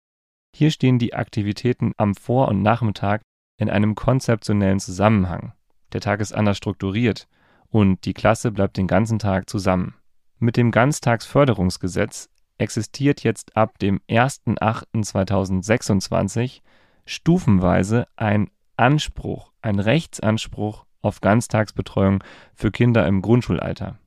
[0.55, 3.23] Hier stehen die Aktivitäten am Vor und Nachmittag
[3.59, 5.53] in einem konzeptionellen Zusammenhang.
[5.93, 7.29] Der Tag ist anders strukturiert
[7.69, 9.95] und die Klasse bleibt den ganzen Tag zusammen
[10.39, 16.61] mit dem Ganztagsförderungsgesetz existiert jetzt ab dem 01.08.2026
[17.07, 23.99] stufenweise ein Anspruch, ein Rechtsanspruch auf Ganztagsbetreuung für Kinder im Grundschulalter.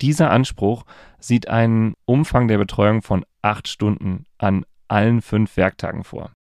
[0.00, 0.84] Dieser Anspruch
[1.18, 6.32] sieht einen Umfang der Betreuung von acht Stunden an allen fünf Werktagen vor.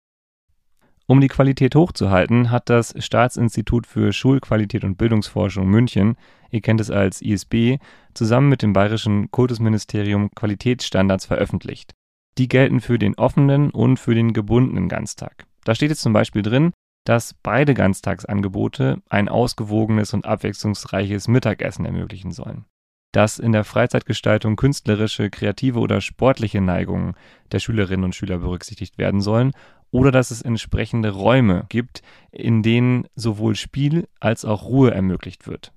[1.11, 6.15] Um die Qualität hochzuhalten, hat das Staatsinstitut für Schulqualität und Bildungsforschung München,
[6.51, 7.79] ihr kennt es als ISB,
[8.13, 11.91] zusammen mit dem Bayerischen Kultusministerium Qualitätsstandards veröffentlicht.
[12.37, 15.43] Die gelten für den offenen und für den gebundenen Ganztag.
[15.65, 16.71] Da steht jetzt zum Beispiel drin,
[17.03, 22.63] dass beide Ganztagsangebote ein ausgewogenes und abwechslungsreiches Mittagessen ermöglichen sollen.
[23.11, 27.15] Dass in der Freizeitgestaltung künstlerische, kreative oder sportliche Neigungen
[27.51, 29.51] der Schülerinnen und Schüler berücksichtigt werden sollen
[29.91, 32.01] oder dass es entsprechende Räume gibt,
[32.31, 35.73] in denen sowohl Spiel als auch Ruhe ermöglicht wird.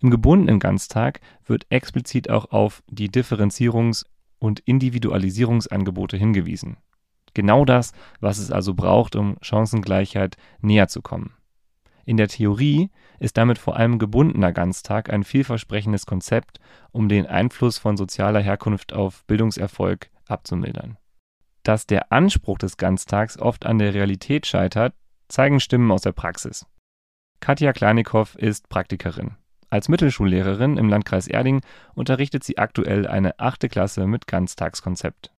[0.00, 4.04] Im gebundenen Ganztag wird explizit auch auf die Differenzierungs-
[4.38, 6.76] und Individualisierungsangebote hingewiesen.
[7.32, 11.32] Genau das, was es also braucht, um Chancengleichheit näher zu kommen.
[12.04, 16.60] In der Theorie ist damit vor allem gebundener Ganztag ein vielversprechendes Konzept,
[16.92, 20.98] um den Einfluss von sozialer Herkunft auf Bildungserfolg abzumildern.
[21.64, 24.92] Dass der Anspruch des Ganztags oft an der Realität scheitert,
[25.28, 26.66] zeigen Stimmen aus der Praxis.
[27.40, 29.32] Katja Klanikow ist Praktikerin.
[29.70, 31.62] Als Mittelschullehrerin im Landkreis Erding
[31.94, 35.32] unterrichtet sie aktuell eine achte Klasse mit Ganztagskonzept.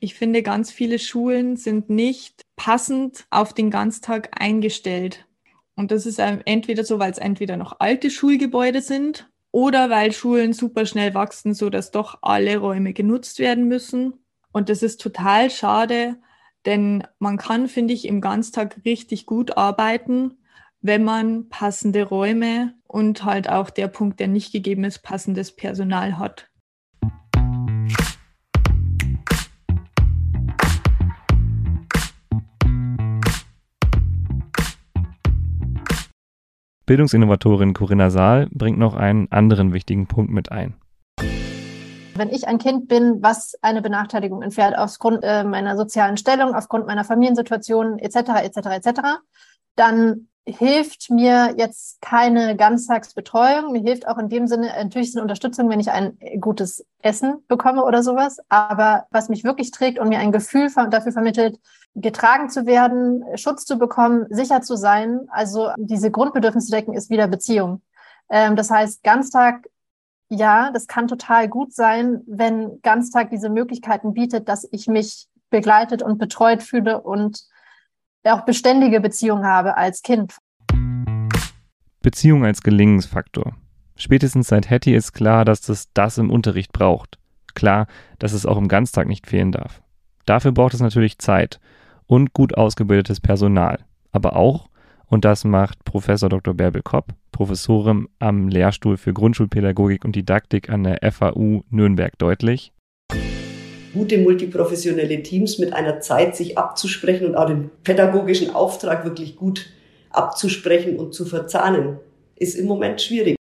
[0.00, 5.28] Ich finde, ganz viele Schulen sind nicht passend auf den Ganztag eingestellt.
[5.76, 10.52] Und das ist entweder so, weil es entweder noch alte Schulgebäude sind oder weil Schulen
[10.52, 14.14] super schnell wachsen, sodass doch alle Räume genutzt werden müssen.
[14.52, 16.16] Und das ist total schade,
[16.66, 20.38] denn man kann, finde ich, im Ganztag richtig gut arbeiten,
[20.82, 26.18] wenn man passende Räume und halt auch der Punkt, der nicht gegeben ist, passendes Personal
[26.18, 26.48] hat.
[36.84, 40.74] Bildungsinnovatorin Corinna Saal bringt noch einen anderen wichtigen Punkt mit ein.
[42.14, 46.86] Wenn ich ein Kind bin, was eine Benachteiligung entfährt aufgrund äh, meiner sozialen Stellung, aufgrund
[46.86, 48.42] meiner Familiensituation etc.
[48.42, 48.56] etc.
[48.66, 49.00] etc.,
[49.76, 53.72] dann hilft mir jetzt keine Ganztagsbetreuung.
[53.72, 57.84] Mir hilft auch in dem Sinne natürlich eine Unterstützung, wenn ich ein gutes Essen bekomme
[57.84, 58.38] oder sowas.
[58.48, 61.60] Aber was mich wirklich trägt und mir ein Gefühl dafür vermittelt,
[61.94, 67.28] getragen zu werden, Schutz zu bekommen, sicher zu sein, also diese Grundbedürfnisse decken, ist wieder
[67.28, 67.82] Beziehung.
[68.28, 69.68] Ähm, das heißt, Ganztag
[70.32, 76.02] ja, das kann total gut sein, wenn Ganztag diese Möglichkeiten bietet, dass ich mich begleitet
[76.02, 77.42] und betreut fühle und
[78.24, 80.36] auch beständige Beziehungen habe als Kind.
[82.00, 83.54] Beziehung als Gelingensfaktor.
[83.94, 87.18] Spätestens seit Hattie ist klar, dass es das im Unterricht braucht.
[87.54, 87.86] Klar,
[88.18, 89.82] dass es auch im Ganztag nicht fehlen darf.
[90.24, 91.60] Dafür braucht es natürlich Zeit
[92.06, 93.80] und gut ausgebildetes Personal,
[94.12, 94.70] aber auch,
[95.12, 96.54] und das macht Professor Dr.
[96.54, 102.72] Bärbel Kopp, Professorin am Lehrstuhl für Grundschulpädagogik und Didaktik an der FAU Nürnberg deutlich.
[103.92, 109.68] Gute multiprofessionelle Teams mit einer Zeit sich abzusprechen und auch den pädagogischen Auftrag wirklich gut
[110.08, 111.98] abzusprechen und zu verzahnen,
[112.36, 113.36] ist im Moment schwierig.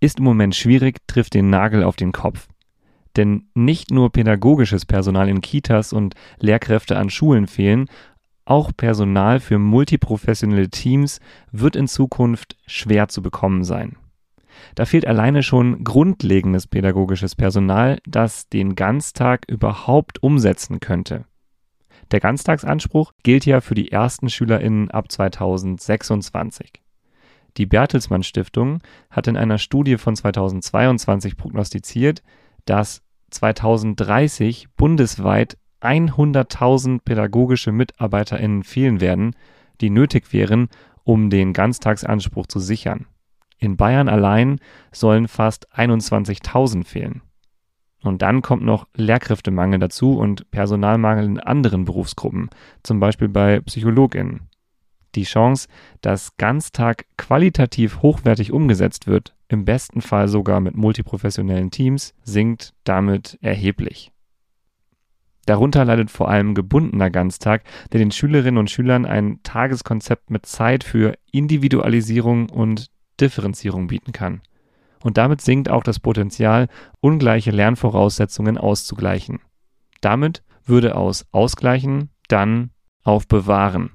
[0.00, 2.48] Ist im Moment schwierig, trifft den Nagel auf den Kopf.
[3.16, 7.88] Denn nicht nur pädagogisches Personal in Kitas und Lehrkräfte an Schulen fehlen,
[8.46, 11.20] auch Personal für multiprofessionelle Teams
[11.52, 13.96] wird in Zukunft schwer zu bekommen sein.
[14.74, 21.26] Da fehlt alleine schon grundlegendes pädagogisches Personal, das den Ganztag überhaupt umsetzen könnte.
[22.10, 26.82] Der Ganztagsanspruch gilt ja für die ersten SchülerInnen ab 2026.
[27.56, 28.80] Die Bertelsmann Stiftung
[29.10, 32.22] hat in einer Studie von 2022 prognostiziert,
[32.64, 39.36] dass 2030 bundesweit 100.000 pädagogische MitarbeiterInnen fehlen werden,
[39.80, 40.68] die nötig wären,
[41.04, 43.06] um den Ganztagsanspruch zu sichern.
[43.58, 44.58] In Bayern allein
[44.92, 47.22] sollen fast 21.000 fehlen.
[48.02, 52.50] Und dann kommt noch Lehrkräftemangel dazu und Personalmangel in anderen Berufsgruppen,
[52.82, 54.48] zum Beispiel bei PsychologInnen.
[55.14, 55.68] Die Chance,
[56.02, 63.38] dass Ganztag qualitativ hochwertig umgesetzt wird, im besten Fall sogar mit multiprofessionellen Teams, sinkt damit
[63.40, 64.12] erheblich.
[65.46, 70.84] Darunter leidet vor allem gebundener Ganztag, der den Schülerinnen und Schülern ein Tageskonzept mit Zeit
[70.84, 74.42] für Individualisierung und Differenzierung bieten kann.
[75.02, 76.66] Und damit sinkt auch das Potenzial,
[77.00, 79.40] ungleiche Lernvoraussetzungen auszugleichen.
[80.00, 82.70] Damit würde aus Ausgleichen dann
[83.04, 83.92] auf Bewahren.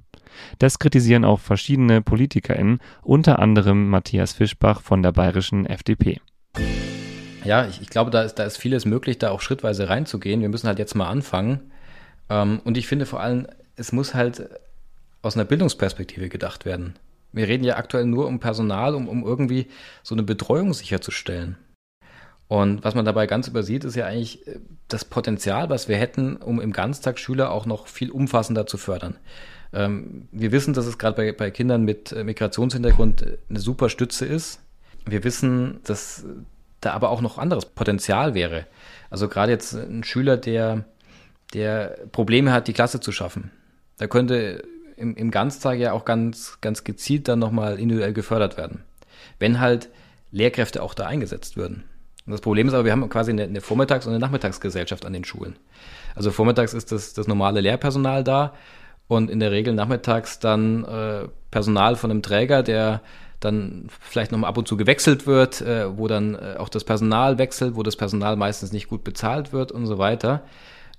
[0.60, 6.22] Das kritisieren auch verschiedene PolitikerInnen, unter anderem Matthias Fischbach von der bayerischen FDP.
[7.44, 10.42] Ja, ich, ich glaube, da ist, da ist vieles möglich, da auch schrittweise reinzugehen.
[10.42, 11.72] Wir müssen halt jetzt mal anfangen.
[12.30, 14.50] Ähm, und ich finde vor allem, es muss halt
[15.22, 16.96] aus einer Bildungsperspektive gedacht werden.
[17.32, 19.68] Wir reden ja aktuell nur um Personal, um, um irgendwie
[20.04, 21.58] so eine Betreuung sicherzustellen.
[22.48, 26.36] Und was man dabei ganz übersieht, ist ja eigentlich äh, das Potenzial, was wir hätten,
[26.36, 29.16] um im Ganztag Schüler auch noch viel umfassender zu fördern.
[29.74, 33.88] Ähm, wir wissen, dass es gerade bei, bei Kindern mit äh, Migrationshintergrund äh, eine super
[33.88, 34.60] Stütze ist.
[35.06, 36.26] Wir wissen, dass
[36.82, 38.66] da aber auch noch anderes Potenzial wäre.
[39.10, 40.84] Also gerade jetzt ein Schüler, der,
[41.54, 43.52] der Probleme hat, die Klasse zu schaffen.
[43.98, 44.64] Da könnte
[44.98, 48.84] im, im Ganztag ja auch ganz, ganz gezielt dann nochmal individuell gefördert werden.
[49.40, 49.90] Wenn halt
[50.32, 51.84] Lehrkräfte auch da eingesetzt würden.
[52.26, 55.14] Und das Problem ist aber, wir haben quasi eine, eine Vormittags- und eine Nachmittagsgesellschaft an
[55.14, 55.56] den Schulen.
[56.16, 58.54] Also vormittags ist das, das normale Lehrpersonal da
[59.08, 63.02] und in der Regel nachmittags dann äh, Personal von einem Träger, der
[63.42, 67.38] dann vielleicht noch ab und zu gewechselt wird, äh, wo dann äh, auch das Personal
[67.38, 70.44] wechselt, wo das Personal meistens nicht gut bezahlt wird und so weiter.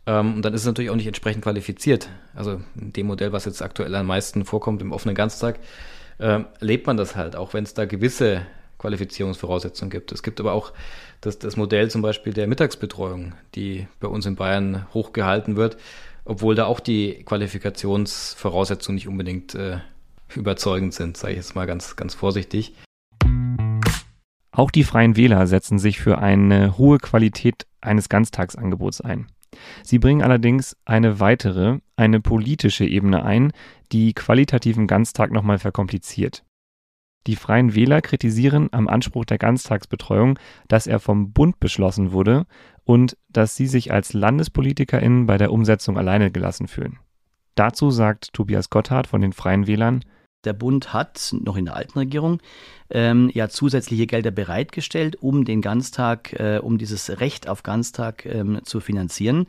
[0.07, 2.09] Ähm, und dann ist es natürlich auch nicht entsprechend qualifiziert.
[2.35, 5.61] Also in dem Modell, was jetzt aktuell am meisten vorkommt, im offenen Ganztag,
[6.19, 8.43] äh, lebt man das halt, auch wenn es da gewisse
[8.79, 10.11] Qualifizierungsvoraussetzungen gibt.
[10.11, 10.73] Es gibt aber auch
[11.21, 15.77] das, das Modell zum Beispiel der Mittagsbetreuung, die bei uns in Bayern hochgehalten wird,
[16.25, 19.79] obwohl da auch die Qualifikationsvoraussetzungen nicht unbedingt äh,
[20.37, 22.75] überzeugend sind, sage ich jetzt mal ganz, ganz vorsichtig.
[24.51, 29.27] Auch die Freien Wähler setzen sich für eine hohe Qualität eines Ganztagsangebots ein.
[29.83, 33.53] Sie bringen allerdings eine weitere, eine politische Ebene ein,
[33.93, 36.45] die qualitativen Ganztag nochmal verkompliziert.
[37.27, 42.47] Die Freien Wähler kritisieren am Anspruch der Ganztagsbetreuung, dass er vom Bund beschlossen wurde
[42.85, 46.99] und dass sie sich als LandespolitikerInnen bei der Umsetzung alleine gelassen fühlen.
[47.55, 50.05] Dazu sagt Tobias Gotthard von den Freien Wählern,
[50.45, 52.41] der Bund hat noch in der alten Regierung
[52.91, 58.61] ähm, ja zusätzliche Gelder bereitgestellt, um den Ganztag, äh, um dieses Recht auf Ganztag ähm,
[58.65, 59.47] zu finanzieren.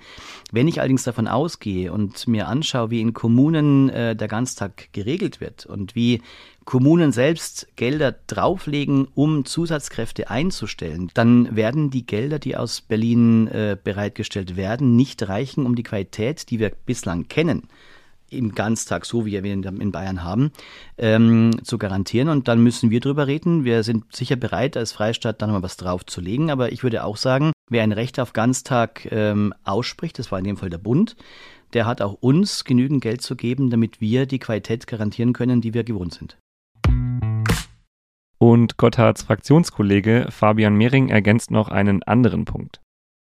[0.51, 5.41] Wenn ich allerdings davon ausgehe und mir anschaue, wie in Kommunen äh, der Ganztag geregelt
[5.41, 6.21] wird und wie
[6.65, 13.77] Kommunen selbst Gelder drauflegen, um Zusatzkräfte einzustellen, dann werden die Gelder, die aus Berlin äh,
[13.82, 17.67] bereitgestellt werden, nicht reichen, um die Qualität, die wir bislang kennen,
[18.34, 20.51] im Ganztag, so wie wir ihn in Bayern haben,
[20.97, 22.29] ähm, zu garantieren.
[22.29, 23.63] Und dann müssen wir drüber reden.
[23.63, 26.49] Wir sind sicher bereit, als Freistaat da nochmal was draufzulegen.
[26.49, 30.45] Aber ich würde auch sagen, wer ein Recht auf Ganztag ähm, ausspricht, das war in
[30.45, 31.15] dem Fall der Bund,
[31.73, 35.73] der hat auch uns genügend Geld zu geben, damit wir die Qualität garantieren können, die
[35.73, 36.38] wir gewohnt sind.
[38.38, 42.82] Und Gotthards Fraktionskollege Fabian Mehring ergänzt noch einen anderen Punkt.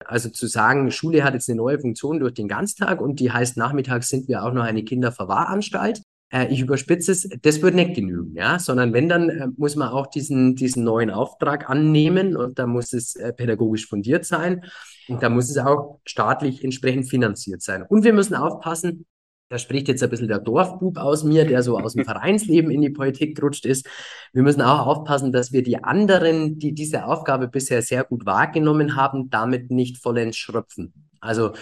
[0.08, 3.58] Also zu sagen, Schule hat jetzt eine neue Funktion durch den Ganztag und die heißt,
[3.58, 6.02] nachmittags sind wir auch noch eine Kinderverwahranstalt.
[6.34, 9.90] äh, ich überspitze es, das wird nicht genügen, ja, sondern wenn, dann äh, muss man
[9.90, 14.66] auch diesen, diesen neuen Auftrag annehmen und da muss es äh, pädagogisch fundiert sein
[15.08, 17.84] und da muss es auch staatlich entsprechend finanziert sein.
[17.84, 19.06] Und wir müssen aufpassen,
[19.50, 22.82] da spricht jetzt ein bisschen der Dorfbub aus mir, der so aus dem Vereinsleben in
[22.82, 23.88] die Politik gerutscht ist.
[24.34, 28.96] Wir müssen auch aufpassen, dass wir die anderen, die diese Aufgabe bisher sehr gut wahrgenommen
[28.96, 30.94] haben, damit nicht vollends schröpfen.
[31.20, 31.54] Also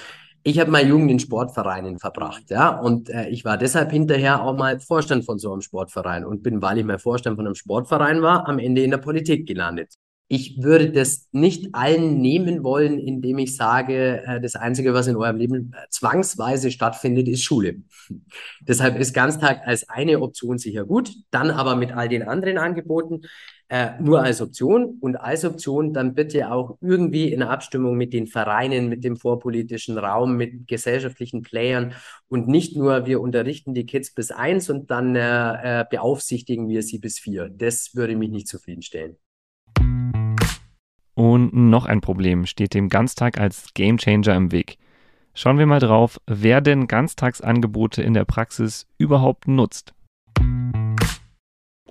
[0.44, 4.58] ich habe meine Jugend in Sportvereinen verbracht, ja, und äh, ich war deshalb hinterher auch
[4.58, 8.24] mal Vorstand von so einem Sportverein und bin, weil ich mal Vorstand von einem Sportverein
[8.24, 9.94] war, am Ende in der Politik gelandet.
[10.34, 15.18] Ich würde das nicht allen nehmen wollen, indem ich sage, äh, das Einzige, was in
[15.18, 17.84] eurem Leben äh, zwangsweise stattfindet, ist Schule.
[18.62, 23.24] Deshalb ist Ganztag als eine Option sicher gut, dann aber mit all den anderen Angeboten
[23.68, 28.28] äh, nur als Option und als Option dann bitte auch irgendwie in Abstimmung mit den
[28.28, 31.94] Vereinen, mit dem vorpolitischen Raum, mit gesellschaftlichen Playern
[32.30, 36.84] und nicht nur wir unterrichten die Kids bis eins und dann äh, äh, beaufsichtigen wir
[36.84, 37.50] sie bis vier.
[37.50, 39.18] Das würde mich nicht zufriedenstellen.
[41.22, 44.80] Und noch ein Problem steht dem Ganztag als Gamechanger im Weg.
[45.36, 49.94] Schauen wir mal drauf, wer denn Ganztagsangebote in der Praxis überhaupt nutzt.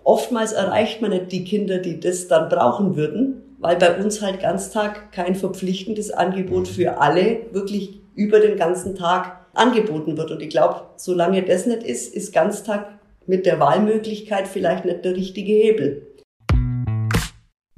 [0.03, 4.41] Oftmals erreicht man nicht die Kinder, die das dann brauchen würden, weil bei uns halt
[4.41, 10.33] Ganztag kein verpflichtendes Angebot für alle wirklich über den ganzen Tag angeboten wird.
[10.33, 15.14] Und ich glaube, solange das nicht ist, ist Ganztag mit der Wahlmöglichkeit vielleicht nicht der
[15.14, 16.10] richtige Hebel.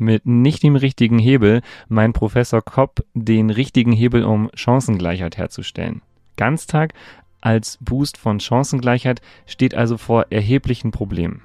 [0.03, 6.03] Mit nicht dem richtigen Hebel meint Professor Kopp den richtigen Hebel, um Chancengleichheit herzustellen.
[6.36, 6.92] Ganztag
[7.40, 11.42] als Boost von Chancengleichheit steht also vor erheblichen Problemen.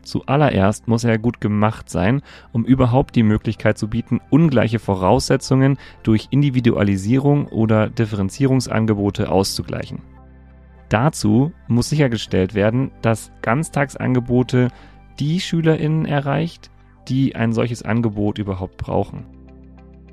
[0.00, 2.22] Zuallererst muss er gut gemacht sein,
[2.52, 10.00] um überhaupt die Möglichkeit zu bieten, ungleiche Voraussetzungen durch Individualisierung oder Differenzierungsangebote auszugleichen.
[10.88, 14.68] Dazu muss sichergestellt werden, dass Ganztagsangebote
[15.18, 16.70] die Schülerinnen erreicht,
[17.10, 19.26] die ein solches Angebot überhaupt brauchen.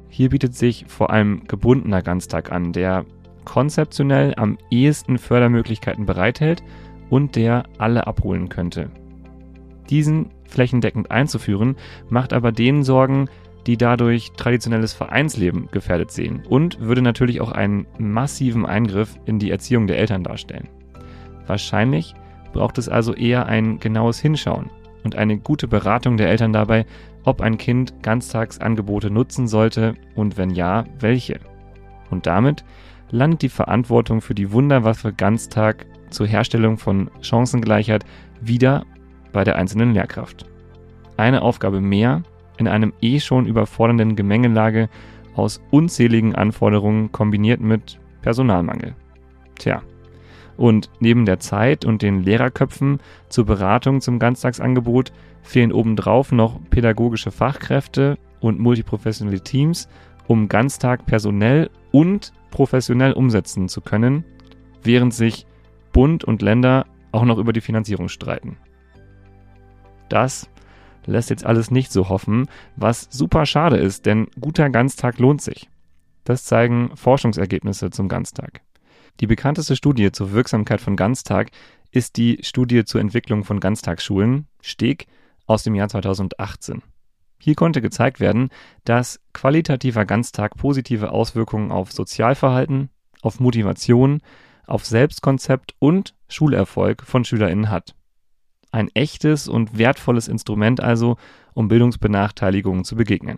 [0.10, 3.06] Hier bietet sich vor allem gebundener Ganztag an, der
[3.46, 6.64] konzeptionell am ehesten Fördermöglichkeiten bereithält
[7.10, 8.90] und der alle abholen könnte.
[9.90, 11.76] Diesen flächendeckend einzuführen,
[12.10, 13.30] macht aber denen Sorgen,
[13.68, 19.52] die dadurch traditionelles Vereinsleben gefährdet sehen und würde natürlich auch einen massiven Eingriff in die
[19.52, 20.70] Erziehung der Eltern darstellen.
[21.46, 22.16] Wahrscheinlich
[22.54, 24.70] braucht es also eher ein genaues Hinschauen
[25.08, 26.86] und eine gute Beratung der Eltern dabei,
[27.24, 31.40] ob ein Kind Ganztagsangebote nutzen sollte und wenn ja, welche.
[32.10, 32.66] Und damit
[33.10, 38.04] landet die Verantwortung für die Wunderwaffe Ganztag zur Herstellung von Chancengleichheit
[38.42, 38.86] wieder
[39.32, 40.46] bei der einzelnen Lehrkraft.
[41.16, 42.24] Eine Aufgabe mehr
[42.58, 44.90] in einem eh schon überfordernden Gemengelage
[45.36, 48.94] aus unzähligen Anforderungen kombiniert mit Personalmangel.
[49.58, 49.84] Tja,
[50.58, 53.00] und neben der Zeit und den Lehrerköpfen
[53.30, 59.88] zur Beratung zum Ganztagsangebot fehlen obendrauf noch pädagogische Fachkräfte und multiprofessionelle Teams,
[60.28, 64.26] um Ganztag personell und professionell umsetzen zu können,
[64.84, 65.46] während sich
[65.94, 68.58] Bund und Länder auch noch über die Finanzierung streiten.
[70.10, 70.50] Das
[71.06, 75.70] lässt jetzt alles nicht so hoffen, was super schade ist, denn guter Ganztag lohnt sich.
[76.26, 78.62] Das zeigen Forschungsergebnisse zum Ganztag.
[79.20, 81.50] Die bekannteste Studie zur Wirksamkeit von Ganztag
[81.92, 85.08] ist die Studie zur Entwicklung von Ganztagsschulen, STEG,
[85.48, 86.84] aus dem Jahr 2018.
[87.40, 88.50] Hier konnte gezeigt werden,
[88.84, 92.90] dass qualitativer Ganztag positive Auswirkungen auf Sozialverhalten,
[93.22, 94.22] auf Motivation,
[94.66, 97.96] auf Selbstkonzept und Schulerfolg von SchülerInnen hat.
[98.72, 101.18] Ein echtes und wertvolles Instrument also,
[101.54, 103.38] um Bildungsbenachteiligungen zu begegnen.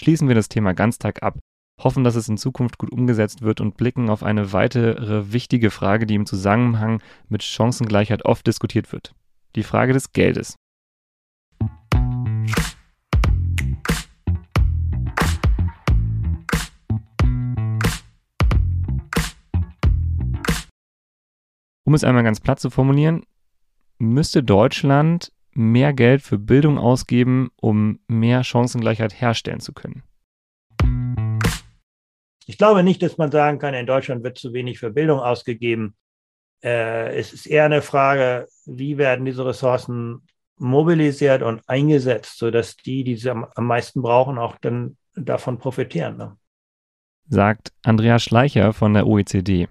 [0.00, 1.38] Schließen wir das Thema Ganztag ab,
[1.78, 6.06] hoffen, dass es in Zukunft gut umgesetzt wird und blicken auf eine weitere wichtige Frage,
[6.06, 9.14] die im Zusammenhang mit Chancengleichheit oft diskutiert wird.
[9.54, 10.56] Die Frage des Geldes.
[21.84, 23.22] Um es einmal ganz platt zu formulieren,
[23.98, 30.02] müsste Deutschland mehr Geld für Bildung ausgeben, um mehr Chancengleichheit herstellen zu können?
[32.48, 35.94] Ich glaube nicht, dass man sagen kann, in Deutschland wird zu wenig für Bildung ausgegeben.
[36.64, 40.22] Äh, es ist eher eine Frage, wie werden diese Ressourcen
[40.56, 46.16] mobilisiert und eingesetzt, sodass die, die sie am, am meisten brauchen, auch dann davon profitieren.
[46.16, 46.36] Ne?
[47.28, 49.68] Sagt Andreas Schleicher von der OECD.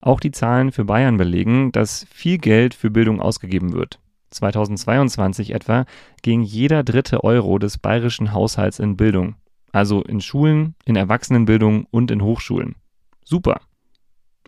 [0.00, 4.00] Auch die Zahlen für Bayern belegen, dass viel Geld für Bildung ausgegeben wird.
[4.30, 5.84] 2022 etwa
[6.22, 9.36] ging jeder dritte Euro des bayerischen Haushalts in Bildung,
[9.74, 12.76] also in Schulen, in Erwachsenenbildung und in Hochschulen.
[13.24, 13.60] Super.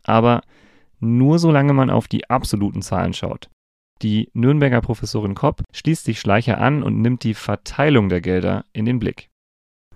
[0.05, 0.43] Aber
[1.01, 3.51] nur solange man auf die absoluten Zahlen schaut.
[4.03, 8.85] Die Nürnberger Professorin Kopp schließt sich Schleicher an und nimmt die Verteilung der Gelder in
[8.85, 9.29] den Blick.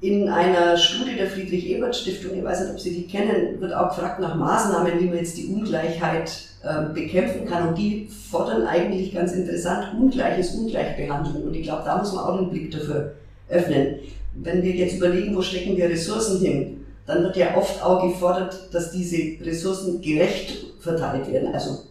[0.01, 4.19] In einer Studie der Friedrich-Ebert-Stiftung, ich weiß nicht, ob Sie die kennen, wird auch gefragt
[4.19, 7.69] nach Maßnahmen, wie man jetzt die Ungleichheit äh, bekämpfen kann.
[7.69, 11.45] Und die fordern eigentlich ganz interessant Ungleiches ungleich behandeln.
[11.45, 13.15] Und ich glaube, da muss man auch den Blick dafür
[13.51, 13.97] öffnen.
[14.35, 18.73] Wenn wir jetzt überlegen, wo stecken wir Ressourcen hin, dann wird ja oft auch gefordert,
[18.73, 21.53] dass diese Ressourcen gerecht verteilt werden.
[21.53, 21.85] Also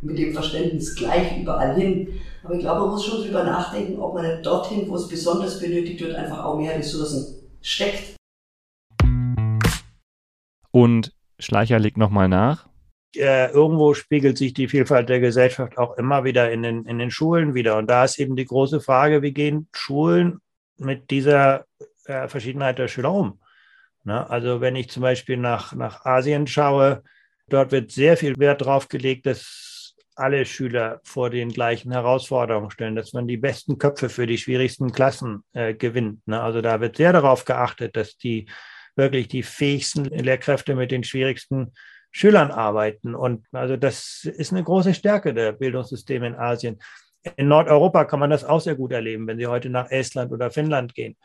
[0.00, 2.08] mit dem Verständnis gleich überall hin.
[2.42, 5.60] Aber ich glaube, man muss schon drüber nachdenken, ob man nicht dorthin, wo es besonders
[5.60, 8.16] benötigt wird, einfach auch mehr Ressourcen steckt.
[10.70, 12.68] Und Schleicher legt nochmal nach.
[13.16, 17.10] Äh, irgendwo spiegelt sich die Vielfalt der Gesellschaft auch immer wieder in den, in den
[17.10, 17.76] Schulen wieder.
[17.78, 20.40] Und da ist eben die große Frage, wie gehen Schulen
[20.76, 21.66] mit dieser
[22.06, 23.40] äh, Verschiedenheit der Schüler um?
[24.04, 24.28] Ne?
[24.28, 27.02] Also wenn ich zum Beispiel nach, nach Asien schaue,
[27.48, 32.94] dort wird sehr viel Wert darauf gelegt, dass alle Schüler vor den gleichen Herausforderungen stellen,
[32.94, 36.26] dass man die besten Köpfe für die schwierigsten Klassen äh, gewinnt.
[36.26, 36.40] Ne?
[36.40, 38.46] Also da wird sehr darauf geachtet, dass die
[38.96, 41.72] wirklich die fähigsten Lehrkräfte mit den schwierigsten
[42.12, 43.16] Schülern arbeiten.
[43.16, 46.78] Und also das ist eine große Stärke der Bildungssysteme in Asien.
[47.36, 50.50] In Nordeuropa kann man das auch sehr gut erleben, wenn Sie heute nach Estland oder
[50.50, 51.16] Finnland gehen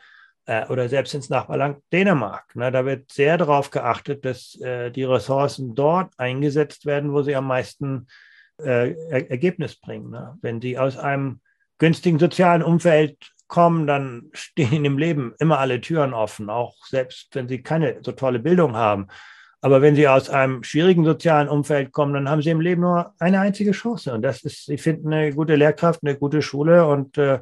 [0.46, 2.56] äh, oder selbst ins Nachbarland Dänemark.
[2.56, 2.70] Ne?
[2.70, 7.46] Da wird sehr darauf geachtet, dass äh, die Ressourcen dort eingesetzt werden, wo sie am
[7.46, 8.08] meisten
[8.58, 10.10] äh, Ergebnis bringen.
[10.10, 10.38] Ne?
[10.42, 11.40] Wenn sie aus einem
[11.78, 17.48] günstigen sozialen Umfeld kommen, dann stehen im Leben immer alle Türen offen, auch selbst wenn
[17.48, 19.08] sie keine so tolle Bildung haben.
[19.62, 23.14] Aber wenn sie aus einem schwierigen sozialen Umfeld kommen, dann haben sie im Leben nur
[23.18, 24.12] eine einzige Chance.
[24.14, 27.40] Und das ist, sie finden eine gute Lehrkraft, eine gute Schule und äh,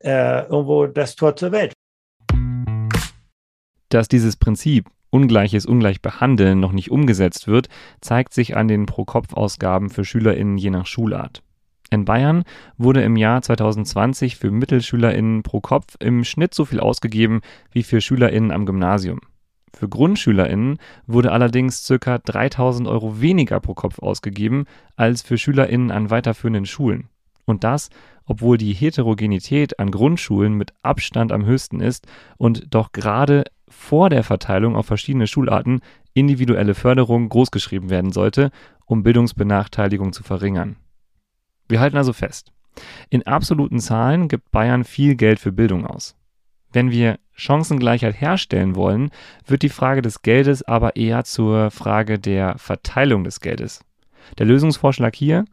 [0.00, 1.72] äh, irgendwo das Tor zur Welt.
[3.88, 7.68] Dass dieses Prinzip Ungleiches ungleich behandeln noch nicht umgesetzt wird,
[8.00, 11.44] zeigt sich an den Pro-Kopf-Ausgaben für SchülerInnen je nach Schulart.
[11.90, 12.42] In Bayern
[12.78, 18.00] wurde im Jahr 2020 für MittelschülerInnen pro Kopf im Schnitt so viel ausgegeben wie für
[18.00, 19.20] SchülerInnen am Gymnasium.
[19.74, 22.18] Für GrundschülerInnen wurde allerdings ca.
[22.18, 24.66] 3000 Euro weniger pro Kopf ausgegeben
[24.96, 27.08] als für SchülerInnen an weiterführenden Schulen.
[27.44, 27.90] Und das,
[28.24, 32.06] obwohl die Heterogenität an Grundschulen mit Abstand am höchsten ist
[32.38, 35.80] und doch gerade vor der Verteilung auf verschiedene Schularten
[36.14, 38.50] individuelle Förderung großgeschrieben werden sollte,
[38.86, 40.76] um Bildungsbenachteiligung zu verringern.
[41.68, 42.52] Wir halten also fest,
[43.10, 46.16] in absoluten Zahlen gibt Bayern viel Geld für Bildung aus.
[46.74, 49.10] Wenn wir Chancengleichheit herstellen wollen,
[49.46, 53.84] wird die Frage des Geldes aber eher zur Frage der Verteilung des Geldes.
[54.38, 55.44] Der Lösungsvorschlag hier,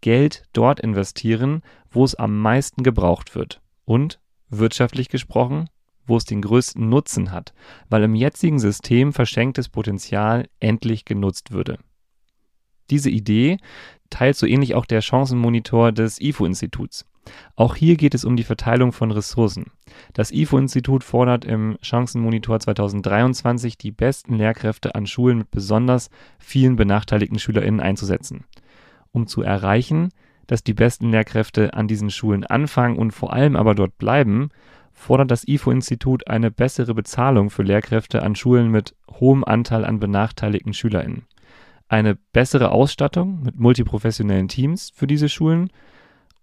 [0.00, 5.70] Geld dort investieren, wo es am meisten gebraucht wird und, wirtschaftlich gesprochen,
[6.08, 7.54] wo es den größten Nutzen hat,
[7.88, 11.78] weil im jetzigen System verschenktes Potenzial endlich genutzt würde.
[12.90, 13.58] Diese Idee
[14.10, 17.06] teilt so ähnlich auch der Chancenmonitor des IFO-Instituts.
[17.56, 19.66] Auch hier geht es um die Verteilung von Ressourcen.
[20.12, 27.38] Das IFO-Institut fordert im Chancenmonitor 2023 die besten Lehrkräfte an Schulen mit besonders vielen benachteiligten
[27.38, 28.44] SchülerInnen einzusetzen.
[29.12, 30.10] Um zu erreichen,
[30.46, 34.50] dass die besten Lehrkräfte an diesen Schulen anfangen und vor allem aber dort bleiben,
[34.92, 40.74] fordert das IFO-Institut eine bessere Bezahlung für Lehrkräfte an Schulen mit hohem Anteil an benachteiligten
[40.74, 41.26] SchülerInnen,
[41.88, 45.70] eine bessere Ausstattung mit multiprofessionellen Teams für diese Schulen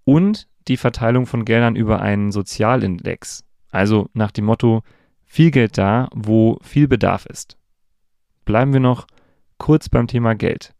[0.05, 4.83] und die Verteilung von Geldern über einen Sozialindex, also nach dem Motto
[5.25, 7.57] viel Geld da, wo viel Bedarf ist.
[8.45, 9.07] Bleiben wir noch
[9.57, 10.73] kurz beim Thema Geld.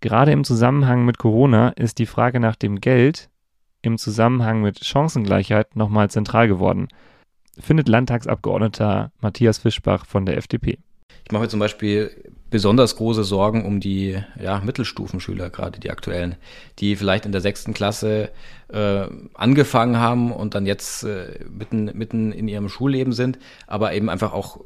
[0.00, 3.30] Gerade im Zusammenhang mit Corona ist die Frage nach dem Geld
[3.82, 6.88] im Zusammenhang mit Chancengleichheit nochmal zentral geworden,
[7.58, 10.78] findet Landtagsabgeordneter Matthias Fischbach von der FDP.
[11.26, 12.12] Ich mache mir zum Beispiel
[12.50, 16.36] besonders große Sorgen um die ja, Mittelstufenschüler, gerade die aktuellen,
[16.78, 18.30] die vielleicht in der sechsten Klasse
[18.68, 24.08] äh, angefangen haben und dann jetzt äh, mitten, mitten in ihrem Schulleben sind, aber eben
[24.08, 24.60] einfach auch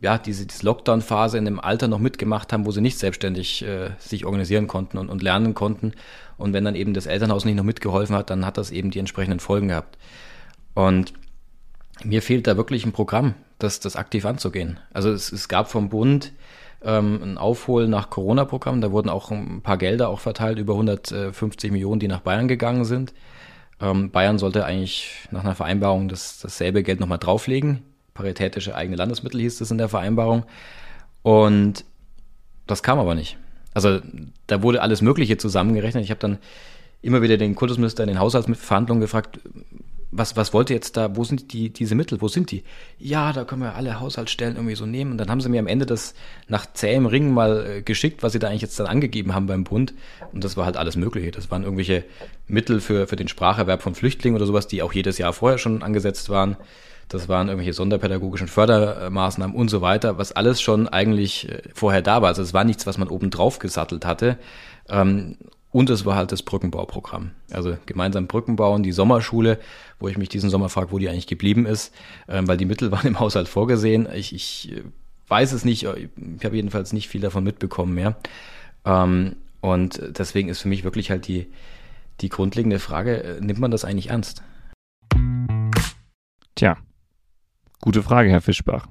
[0.00, 3.90] ja, diese, diese Lockdown-Phase in dem Alter noch mitgemacht haben, wo sie nicht selbstständig äh,
[3.98, 5.92] sich organisieren konnten und, und lernen konnten.
[6.38, 9.00] Und wenn dann eben das Elternhaus nicht noch mitgeholfen hat, dann hat das eben die
[9.00, 9.98] entsprechenden Folgen gehabt.
[10.74, 11.14] Und
[12.04, 14.78] mir fehlt da wirklich ein Programm, das, das aktiv anzugehen.
[14.92, 16.32] Also es, es gab vom Bund
[16.82, 21.72] ähm, ein Aufholen nach Corona-Programm, da wurden auch ein paar Gelder auch verteilt, über 150
[21.72, 23.14] Millionen, die nach Bayern gegangen sind.
[23.80, 27.82] Ähm, Bayern sollte eigentlich nach einer Vereinbarung das, dasselbe Geld nochmal drauflegen
[28.16, 30.44] paritätische eigene Landesmittel hieß es in der Vereinbarung.
[31.22, 31.84] Und
[32.66, 33.36] das kam aber nicht.
[33.74, 34.00] Also
[34.48, 36.02] da wurde alles Mögliche zusammengerechnet.
[36.02, 36.38] Ich habe dann
[37.02, 39.38] immer wieder den Kultusminister in den Haushaltsverhandlungen gefragt,
[40.10, 42.62] was, was wollt ihr jetzt da, wo sind die, diese Mittel, wo sind die?
[42.98, 45.12] Ja, da können wir alle Haushaltsstellen irgendwie so nehmen.
[45.12, 46.14] Und dann haben sie mir am Ende das
[46.48, 49.64] nach zähem Ringen mal äh, geschickt, was sie da eigentlich jetzt dann angegeben haben beim
[49.64, 49.94] Bund.
[50.32, 51.30] Und das war halt alles Mögliche.
[51.32, 52.04] Das waren irgendwelche
[52.46, 55.82] Mittel für, für den Spracherwerb von Flüchtlingen oder sowas, die auch jedes Jahr vorher schon
[55.82, 56.56] angesetzt waren.
[57.08, 62.22] Das waren irgendwelche sonderpädagogischen Fördermaßnahmen und so weiter, was alles schon eigentlich äh, vorher da
[62.22, 62.28] war.
[62.28, 64.38] Also es war nichts, was man oben drauf gesattelt hatte.
[65.76, 67.32] Und es war halt das Brückenbauprogramm.
[67.50, 69.58] Also gemeinsam Brücken bauen, die Sommerschule,
[70.00, 71.94] wo ich mich diesen Sommer frage, wo die eigentlich geblieben ist,
[72.30, 74.08] ähm, weil die Mittel waren im Haushalt vorgesehen.
[74.14, 74.84] Ich, ich äh,
[75.28, 78.16] weiß es nicht, ich habe jedenfalls nicht viel davon mitbekommen mehr.
[78.86, 81.46] Ähm, und deswegen ist für mich wirklich halt die,
[82.22, 84.42] die grundlegende Frage, äh, nimmt man das eigentlich ernst?
[86.54, 86.78] Tja,
[87.82, 88.86] gute Frage, Herr Fischbach.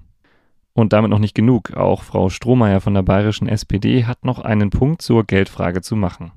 [0.74, 1.74] Und damit noch nicht genug.
[1.74, 6.32] Auch Frau Strohmeier von der bayerischen SPD hat noch einen Punkt zur Geldfrage zu machen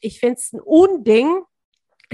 [0.00, 1.42] ich finde es ein Unding,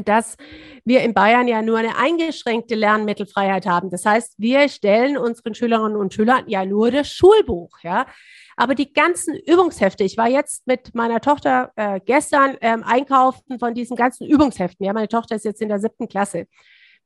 [0.05, 0.37] dass
[0.84, 3.91] wir in Bayern ja nur eine eingeschränkte Lernmittelfreiheit haben.
[3.91, 8.07] Das heißt, wir stellen unseren Schülerinnen und Schülern ja nur das Schulbuch, ja.
[8.59, 13.74] Aber die ganzen Übungshefte, ich war jetzt mit meiner Tochter äh, gestern ähm, einkaufen von
[13.74, 14.84] diesen ganzen Übungsheften.
[14.84, 16.47] Ja, meine Tochter ist jetzt in der siebten Klasse.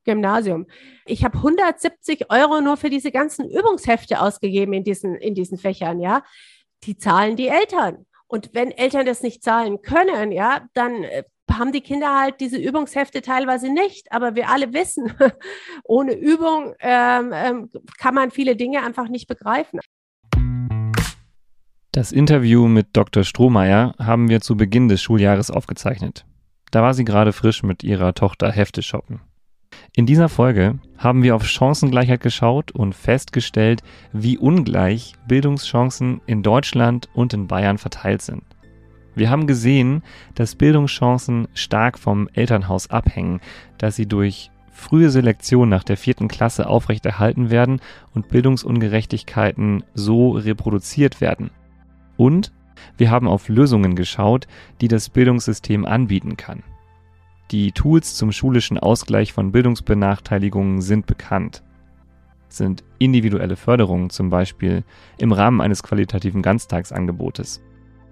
[0.05, 0.67] Gymnasium.
[1.05, 6.01] Ich habe 170 Euro nur für diese ganzen Übungshefte ausgegeben in diesen, in diesen Fächern,
[6.01, 6.23] ja.
[6.85, 8.07] Die zahlen die Eltern.
[8.31, 12.59] Und wenn Eltern das nicht zahlen können, ja, dann äh, haben die Kinder halt diese
[12.59, 14.13] Übungshefte teilweise nicht.
[14.13, 15.13] Aber wir alle wissen,
[15.85, 19.81] ohne Übung ähm, ähm, kann man viele Dinge einfach nicht begreifen.
[21.91, 23.25] Das Interview mit Dr.
[23.25, 26.25] Strohmeier haben wir zu Beginn des Schuljahres aufgezeichnet.
[26.71, 29.23] Da war sie gerade frisch mit ihrer Tochter Hefte shoppen.
[29.97, 37.09] In dieser Folge haben wir auf Chancengleichheit geschaut und festgestellt, wie ungleich Bildungschancen in Deutschland
[37.13, 38.45] und in Bayern verteilt sind.
[39.15, 40.03] Wir haben gesehen,
[40.37, 43.41] dass Bildungschancen stark vom Elternhaus abhängen,
[43.79, 47.81] dass sie durch frühe Selektion nach der vierten Klasse aufrechterhalten werden
[48.15, 51.51] und Bildungsungerechtigkeiten so reproduziert werden.
[52.17, 52.53] Und
[52.97, 54.47] wir haben auf Lösungen geschaut,
[54.81, 56.63] die das Bildungssystem anbieten kann.
[57.51, 61.65] Die Tools zum schulischen Ausgleich von Bildungsbenachteiligungen sind bekannt.
[62.49, 64.85] Sind individuelle Förderungen zum Beispiel
[65.19, 67.61] im Rahmen eines qualitativen Ganztagsangebotes,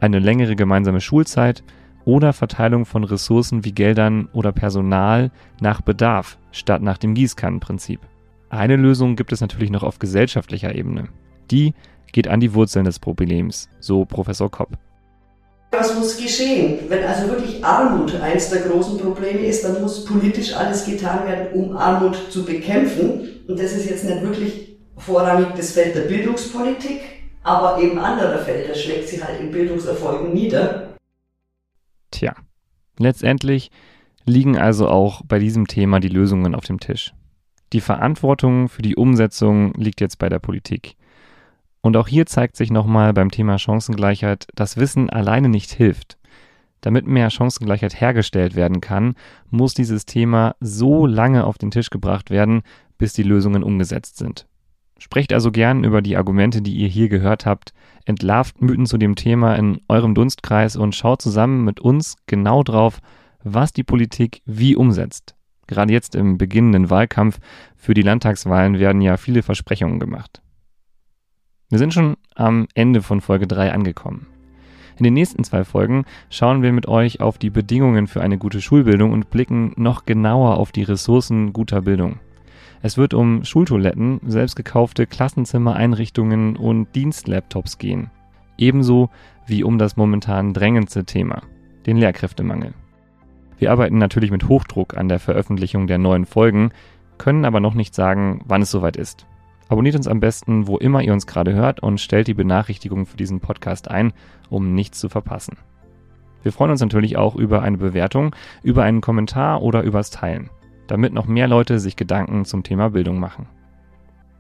[0.00, 1.62] eine längere gemeinsame Schulzeit
[2.04, 5.30] oder Verteilung von Ressourcen wie Geldern oder Personal
[5.60, 8.00] nach Bedarf statt nach dem Gießkannenprinzip.
[8.50, 11.10] Eine Lösung gibt es natürlich noch auf gesellschaftlicher Ebene.
[11.50, 11.74] Die
[12.10, 14.78] geht an die Wurzeln des Problems, so Professor Kopp.
[15.70, 16.78] Was muss geschehen?
[16.88, 21.48] Wenn also wirklich Armut eines der großen Probleme ist, dann muss politisch alles getan werden,
[21.52, 23.42] um Armut zu bekämpfen.
[23.46, 27.00] Und das ist jetzt nicht wirklich vorrangig das Feld der Bildungspolitik,
[27.42, 30.96] aber eben anderer Felder schlägt sie halt in Bildungserfolgen nieder.
[32.10, 32.34] Tja,
[32.98, 33.70] letztendlich
[34.24, 37.14] liegen also auch bei diesem Thema die Lösungen auf dem Tisch.
[37.72, 40.96] Die Verantwortung für die Umsetzung liegt jetzt bei der Politik.
[41.80, 46.18] Und auch hier zeigt sich nochmal beim Thema Chancengleichheit, dass Wissen alleine nicht hilft.
[46.80, 49.14] Damit mehr Chancengleichheit hergestellt werden kann,
[49.50, 52.62] muss dieses Thema so lange auf den Tisch gebracht werden,
[52.98, 54.46] bis die Lösungen umgesetzt sind.
[54.98, 57.72] Sprecht also gern über die Argumente, die ihr hier gehört habt,
[58.04, 63.00] entlarvt Mythen zu dem Thema in eurem Dunstkreis und schaut zusammen mit uns genau drauf,
[63.44, 65.36] was die Politik wie umsetzt.
[65.68, 67.38] Gerade jetzt im beginnenden Wahlkampf
[67.76, 70.42] für die Landtagswahlen werden ja viele Versprechungen gemacht.
[71.70, 74.26] Wir sind schon am Ende von Folge 3 angekommen.
[74.96, 78.62] In den nächsten zwei Folgen schauen wir mit euch auf die Bedingungen für eine gute
[78.62, 82.20] Schulbildung und blicken noch genauer auf die Ressourcen guter Bildung.
[82.80, 88.10] Es wird um Schultoiletten, selbstgekaufte Klassenzimmereinrichtungen und Dienstlaptops gehen.
[88.56, 89.10] Ebenso
[89.46, 91.42] wie um das momentan drängendste Thema,
[91.84, 92.72] den Lehrkräftemangel.
[93.58, 96.70] Wir arbeiten natürlich mit Hochdruck an der Veröffentlichung der neuen Folgen,
[97.18, 99.27] können aber noch nicht sagen, wann es soweit ist.
[99.68, 103.18] Abonniert uns am besten, wo immer ihr uns gerade hört und stellt die Benachrichtigung für
[103.18, 104.12] diesen Podcast ein,
[104.48, 105.58] um nichts zu verpassen.
[106.42, 110.48] Wir freuen uns natürlich auch über eine Bewertung, über einen Kommentar oder übers Teilen,
[110.86, 113.46] damit noch mehr Leute sich Gedanken zum Thema Bildung machen.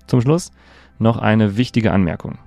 [0.06, 0.50] Zum Schluss
[0.98, 2.38] noch eine wichtige Anmerkung.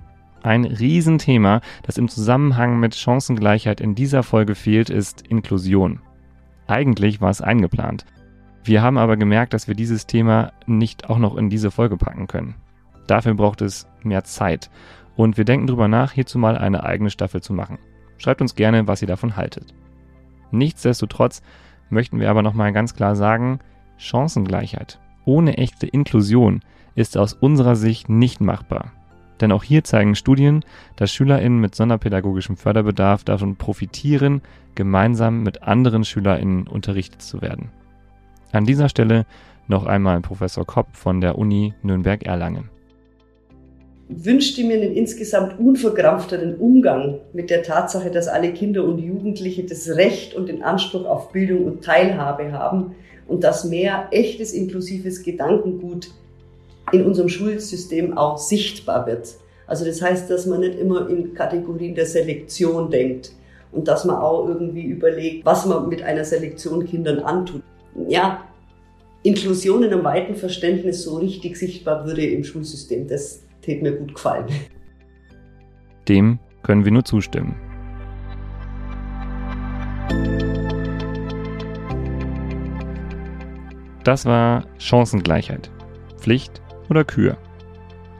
[0.42, 6.00] Ein Riesenthema, das im Zusammenhang mit Chancengleichheit in dieser Folge fehlt, ist Inklusion.
[6.66, 8.04] Eigentlich war es eingeplant.
[8.64, 12.26] Wir haben aber gemerkt, dass wir dieses Thema nicht auch noch in diese Folge packen
[12.26, 12.56] können.
[13.06, 14.70] Dafür braucht es mehr Zeit.
[15.16, 17.78] Und wir denken darüber nach, hierzu mal eine eigene Staffel zu machen.
[18.18, 19.74] Schreibt uns gerne, was ihr davon haltet.
[20.50, 21.42] Nichtsdestotrotz
[21.90, 23.60] möchten wir aber nochmal ganz klar sagen,
[23.98, 26.60] Chancengleichheit ohne echte Inklusion
[26.94, 28.92] ist aus unserer Sicht nicht machbar.
[29.40, 30.64] Denn auch hier zeigen Studien,
[30.96, 34.42] dass SchülerInnen mit sonderpädagogischem Förderbedarf davon profitieren,
[34.74, 37.70] gemeinsam mit anderen SchülerInnen unterrichtet zu werden.
[38.52, 39.26] An dieser Stelle
[39.68, 42.71] Noch einmal Professor Kopp von der Uni Nürnberg-Erlangen.
[44.08, 49.88] Wünschte mir einen insgesamt unverkrampfteren Umgang mit der Tatsache, dass alle Kinder und Jugendliche das
[49.88, 52.94] Recht und den Anspruch auf Bildung und Teilhabe haben
[53.28, 56.10] und dass mehr echtes inklusives Gedankengut
[56.90, 59.36] in unserem Schulsystem auch sichtbar wird.
[59.66, 63.32] Also das heißt, dass man nicht immer in Kategorien der Selektion denkt
[63.70, 67.62] und dass man auch irgendwie überlegt, was man mit einer Selektion Kindern antut.
[68.08, 68.44] Ja,
[69.22, 74.14] Inklusion in einem weiten Verständnis so richtig sichtbar würde im Schulsystem, das täte mir gut
[74.14, 74.46] gefallen.
[76.08, 77.56] Dem können wir nur zustimmen.
[84.04, 85.70] Das war Chancengleichheit.
[86.18, 86.60] Pflicht
[86.90, 87.36] oder Kür.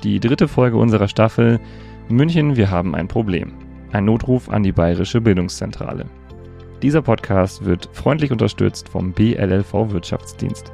[0.04, 1.60] Die dritte Folge unserer Staffel
[2.08, 3.52] München, wir haben ein Problem.
[3.92, 6.06] Ein Notruf an die Bayerische Bildungszentrale.
[6.82, 10.72] Dieser Podcast wird freundlich unterstützt vom BLLV Wirtschaftsdienst.